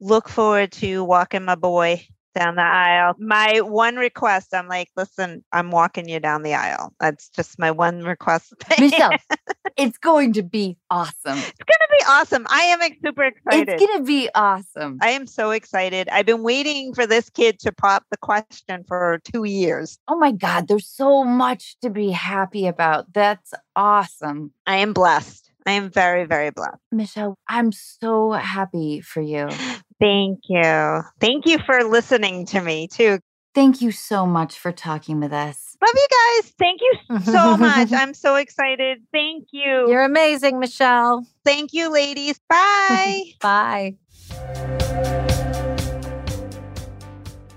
[0.00, 3.14] look forward to walking my boy down the aisle.
[3.18, 6.92] My one request, I'm like, listen, I'm walking you down the aisle.
[7.00, 8.54] That's just my one request.
[8.78, 9.12] Michelle,
[9.76, 11.38] it's going to be awesome.
[11.38, 12.46] It's going to be awesome.
[12.48, 13.68] I am super excited.
[13.68, 14.98] It's going to be awesome.
[15.00, 16.08] I am so excited.
[16.10, 19.98] I've been waiting for this kid to pop the question for two years.
[20.08, 23.12] Oh my God, there's so much to be happy about.
[23.12, 24.52] That's awesome.
[24.66, 25.43] I am blessed.
[25.66, 26.78] I am very, very blessed.
[26.92, 29.48] Michelle, I'm so happy for you.
[30.00, 31.02] Thank you.
[31.20, 33.18] Thank you for listening to me too.
[33.54, 35.76] Thank you so much for talking with us.
[35.80, 36.06] Love you
[36.42, 36.52] guys.
[36.58, 37.92] Thank you so much.
[37.92, 38.98] I'm so excited.
[39.12, 39.86] Thank you.
[39.88, 41.24] You're amazing, Michelle.
[41.44, 42.40] Thank you, ladies.
[42.48, 43.22] Bye.
[43.40, 43.96] Bye.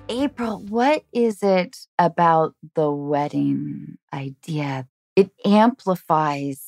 [0.09, 4.87] April, what is it about the wedding idea?
[5.15, 6.66] It amplifies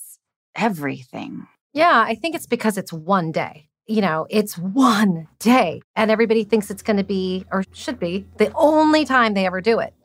[0.59, 1.47] everything.
[1.73, 3.67] Yeah, I think it's because it's one day.
[3.87, 8.27] You know, it's one day, and everybody thinks it's going to be, or should be,
[8.37, 9.95] the only time they ever do it.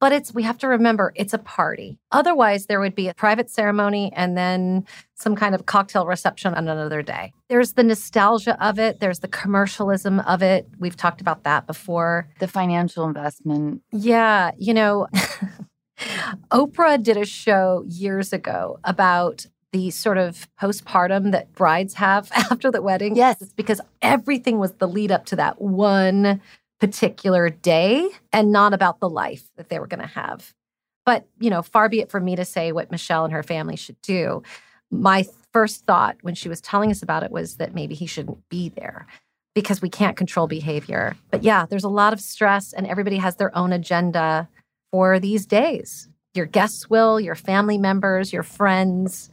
[0.00, 1.98] But it's, we have to remember, it's a party.
[2.12, 6.68] Otherwise, there would be a private ceremony and then some kind of cocktail reception on
[6.68, 7.32] another day.
[7.48, 10.68] There's the nostalgia of it, there's the commercialism of it.
[10.78, 12.28] We've talked about that before.
[12.38, 13.82] The financial investment.
[13.92, 15.08] Yeah, you know,
[16.52, 22.70] Oprah did a show years ago about the sort of postpartum that brides have after
[22.70, 23.16] the wedding.
[23.16, 23.40] Yes.
[23.40, 26.40] It's because everything was the lead up to that one
[26.80, 30.54] particular day and not about the life that they were going to have.
[31.04, 33.76] But, you know, far be it from me to say what Michelle and her family
[33.76, 34.42] should do.
[34.90, 38.48] My first thought when she was telling us about it was that maybe he shouldn't
[38.48, 39.06] be there
[39.54, 41.16] because we can't control behavior.
[41.30, 44.48] But yeah, there's a lot of stress and everybody has their own agenda
[44.92, 46.08] for these days.
[46.34, 49.30] Your guests will, your family members, your friends.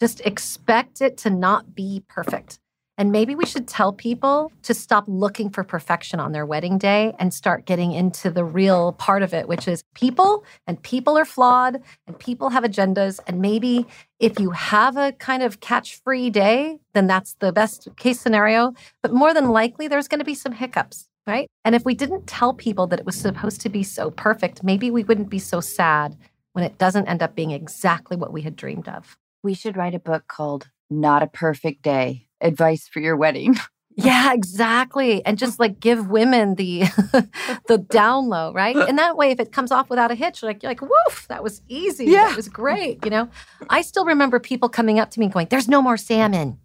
[0.00, 2.58] Just expect it to not be perfect.
[2.98, 7.14] And maybe we should tell people to stop looking for perfection on their wedding day
[7.18, 11.26] and start getting into the real part of it, which is people, and people are
[11.26, 13.20] flawed, and people have agendas.
[13.26, 13.86] And maybe
[14.18, 18.72] if you have a kind of catch free day, then that's the best case scenario.
[19.02, 21.48] But more than likely, there's going to be some hiccups, right?
[21.66, 24.90] And if we didn't tell people that it was supposed to be so perfect, maybe
[24.90, 26.16] we wouldn't be so sad
[26.54, 29.18] when it doesn't end up being exactly what we had dreamed of.
[29.46, 33.56] We should write a book called Not a Perfect Day Advice for Your Wedding.
[33.98, 35.24] Yeah, exactly.
[35.24, 36.80] And just like give women the
[37.66, 38.76] the down low, right?
[38.88, 41.42] And that way if it comes off without a hitch, like you're like, woof, that
[41.42, 42.04] was easy.
[42.04, 42.26] Yeah.
[42.26, 43.02] That was great.
[43.06, 43.30] You know?
[43.70, 46.58] I still remember people coming up to me and going, There's no more salmon.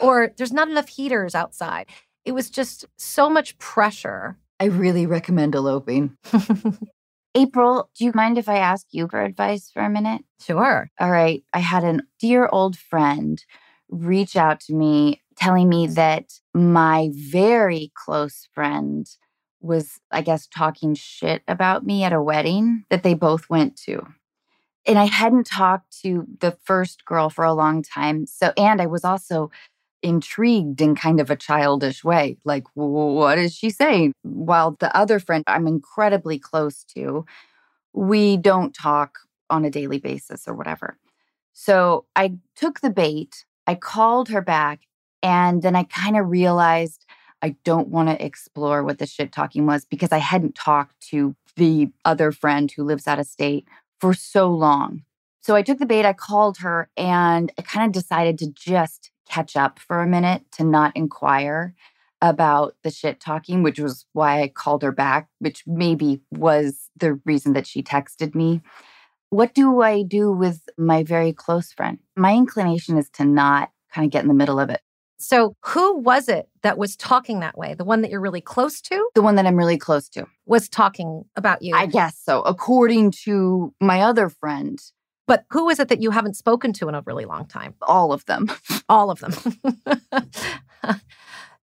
[0.00, 1.86] or there's not enough heaters outside.
[2.24, 4.36] It was just so much pressure.
[4.60, 6.16] I really recommend eloping.
[7.34, 10.22] April, do you mind if I ask you for advice for a minute?
[10.40, 10.90] Sure.
[11.00, 11.42] All right.
[11.52, 13.42] I had a dear old friend
[13.88, 19.06] reach out to me telling me that my very close friend
[19.60, 24.06] was, I guess, talking shit about me at a wedding that they both went to.
[24.86, 28.26] And I hadn't talked to the first girl for a long time.
[28.26, 29.50] So, and I was also
[30.02, 32.38] intrigued in kind of a childish way.
[32.44, 34.12] Like, what is she saying?
[34.22, 37.24] While the other friend I'm incredibly close to,
[37.92, 39.18] we don't talk
[39.50, 40.98] on a daily basis or whatever.
[41.52, 44.80] So I took the bait, I called her back,
[45.22, 47.06] and then I kind of realized
[47.42, 51.36] I don't want to explore what the shit talking was because I hadn't talked to
[51.56, 53.66] the other friend who lives out of state
[54.00, 55.02] for so long.
[55.42, 59.11] So I took the bait, I called her, and I kind of decided to just
[59.32, 61.74] catch up for a minute to not inquire
[62.20, 67.14] about the shit talking, which was why I called her back, which maybe was the
[67.24, 68.60] reason that she texted me.
[69.30, 71.98] What do I do with my very close friend?
[72.16, 74.82] My inclination is to not kind of get in the middle of it.
[75.18, 77.74] So, who was it that was talking that way?
[77.74, 80.26] The one that you're really close to The one that I'm really close to.
[80.46, 81.74] was talking about you.
[81.76, 82.42] I guess so.
[82.42, 84.80] According to my other friend,
[85.26, 87.74] but who is it that you haven't spoken to in a really long time?
[87.82, 88.50] all of them.
[88.88, 89.32] All of them.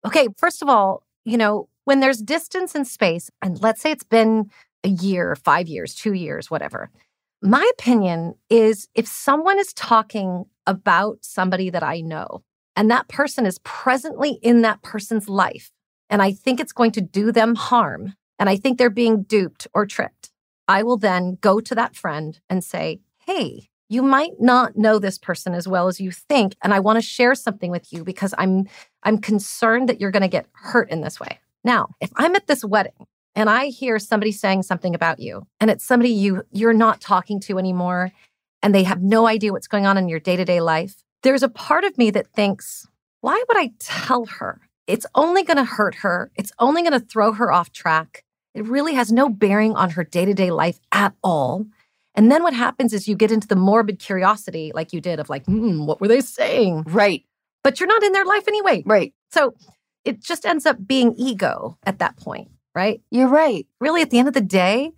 [0.07, 4.05] okay, first of all, you know, when there's distance and space, and let's say it's
[4.05, 4.51] been
[4.85, 6.91] a year, five years, two years, whatever,
[7.43, 12.43] my opinion is if someone is talking about somebody that I know,
[12.77, 15.71] and that person is presently in that person's life,
[16.11, 19.67] and I think it's going to do them harm, and I think they're being duped
[19.75, 20.31] or tricked,
[20.69, 25.19] I will then go to that friend and say, Hey, you might not know this
[25.19, 28.35] person as well as you think, and I want to share something with you because
[28.39, 28.67] I'm
[29.03, 31.39] I'm concerned that you're going to get hurt in this way.
[31.65, 35.71] Now, if I'm at this wedding and I hear somebody saying something about you, and
[35.71, 38.13] it's somebody you you're not talking to anymore,
[38.63, 41.85] and they have no idea what's going on in your day-to-day life, there's a part
[41.85, 42.87] of me that thinks,
[43.21, 44.67] why would I tell her?
[44.87, 46.31] it's only going to hurt her.
[46.37, 48.25] It's only going to throw her off track.
[48.55, 51.67] It really has no bearing on her day to day life at all.
[52.17, 55.29] And then what happens is you get into the morbid curiosity, like you did, of
[55.29, 56.85] like, hmm, what were they saying?
[56.87, 57.25] Right.
[57.63, 58.83] But you're not in their life anyway.
[58.87, 59.13] Right.
[59.31, 59.55] So
[60.05, 63.03] it just ends up being ego at that point, right?
[63.11, 63.67] You're right.
[63.81, 64.93] Really, at the end of the day,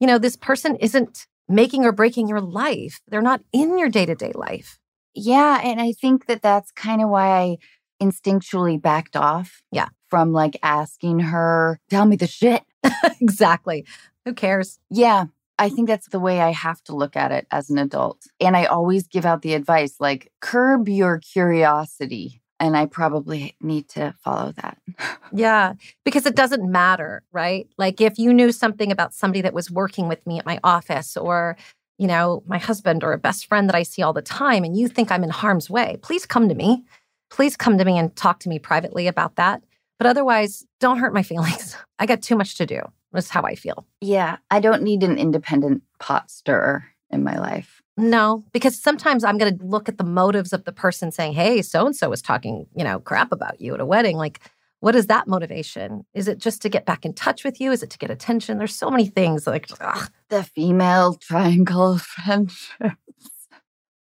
[0.00, 3.00] you know, this person isn't making or breaking your life.
[3.06, 4.78] They're not in your day to day life.
[5.14, 5.60] Yeah.
[5.62, 7.56] And I think that that's kind of why I
[8.02, 9.62] instinctually backed off.
[9.70, 9.88] Yeah.
[10.08, 12.62] From like asking her, tell me the shit.
[13.20, 13.84] exactly.
[14.24, 14.78] Who cares?
[14.90, 15.26] Yeah.
[15.58, 18.26] I think that's the way I have to look at it as an adult.
[18.40, 22.42] And I always give out the advice like, curb your curiosity.
[22.58, 24.78] And I probably need to follow that.
[25.32, 27.68] Yeah, because it doesn't matter, right?
[27.78, 31.16] Like if you knew something about somebody that was working with me at my office
[31.16, 31.56] or,
[31.98, 34.76] you know, my husband or a best friend that I see all the time and
[34.76, 36.84] you think I'm in harm's way, please come to me.
[37.28, 39.64] Please come to me and talk to me privately about that.
[39.98, 41.76] But otherwise, don't hurt my feelings.
[41.98, 42.80] I got too much to do.
[43.12, 43.86] That's how I feel.
[44.00, 44.36] Yeah.
[44.50, 47.82] I don't need an independent pot stirrer in my life.
[47.96, 51.62] No, because sometimes I'm going to look at the motives of the person saying, hey,
[51.62, 54.18] so and so was talking, you know, crap about you at a wedding.
[54.18, 54.40] Like,
[54.80, 56.04] what is that motivation?
[56.12, 57.72] Is it just to get back in touch with you?
[57.72, 58.58] Is it to get attention?
[58.58, 60.10] There's so many things like ugh.
[60.28, 63.48] the female triangle friendships.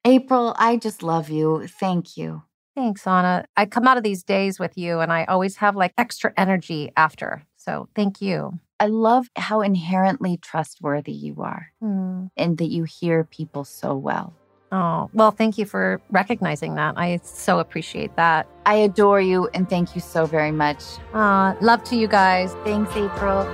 [0.07, 1.67] April, I just love you.
[1.67, 2.43] Thank you.
[2.75, 3.45] Thanks, Anna.
[3.57, 6.91] I come out of these days with you and I always have like extra energy
[6.97, 7.45] after.
[7.57, 8.59] So thank you.
[8.81, 12.31] I love how inherently trustworthy you are Mm.
[12.37, 14.35] and that you hear people so well.
[14.73, 16.95] Oh, well, thank you for recognizing that.
[16.99, 18.49] I so appreciate that.
[18.67, 20.83] I adore you and thank you so very much.
[21.13, 22.55] Uh, love to you guys.
[22.65, 23.45] Thanks, April.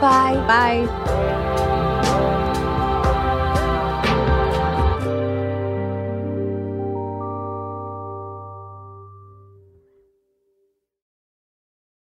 [0.00, 0.34] Bye.
[0.46, 1.64] Bye.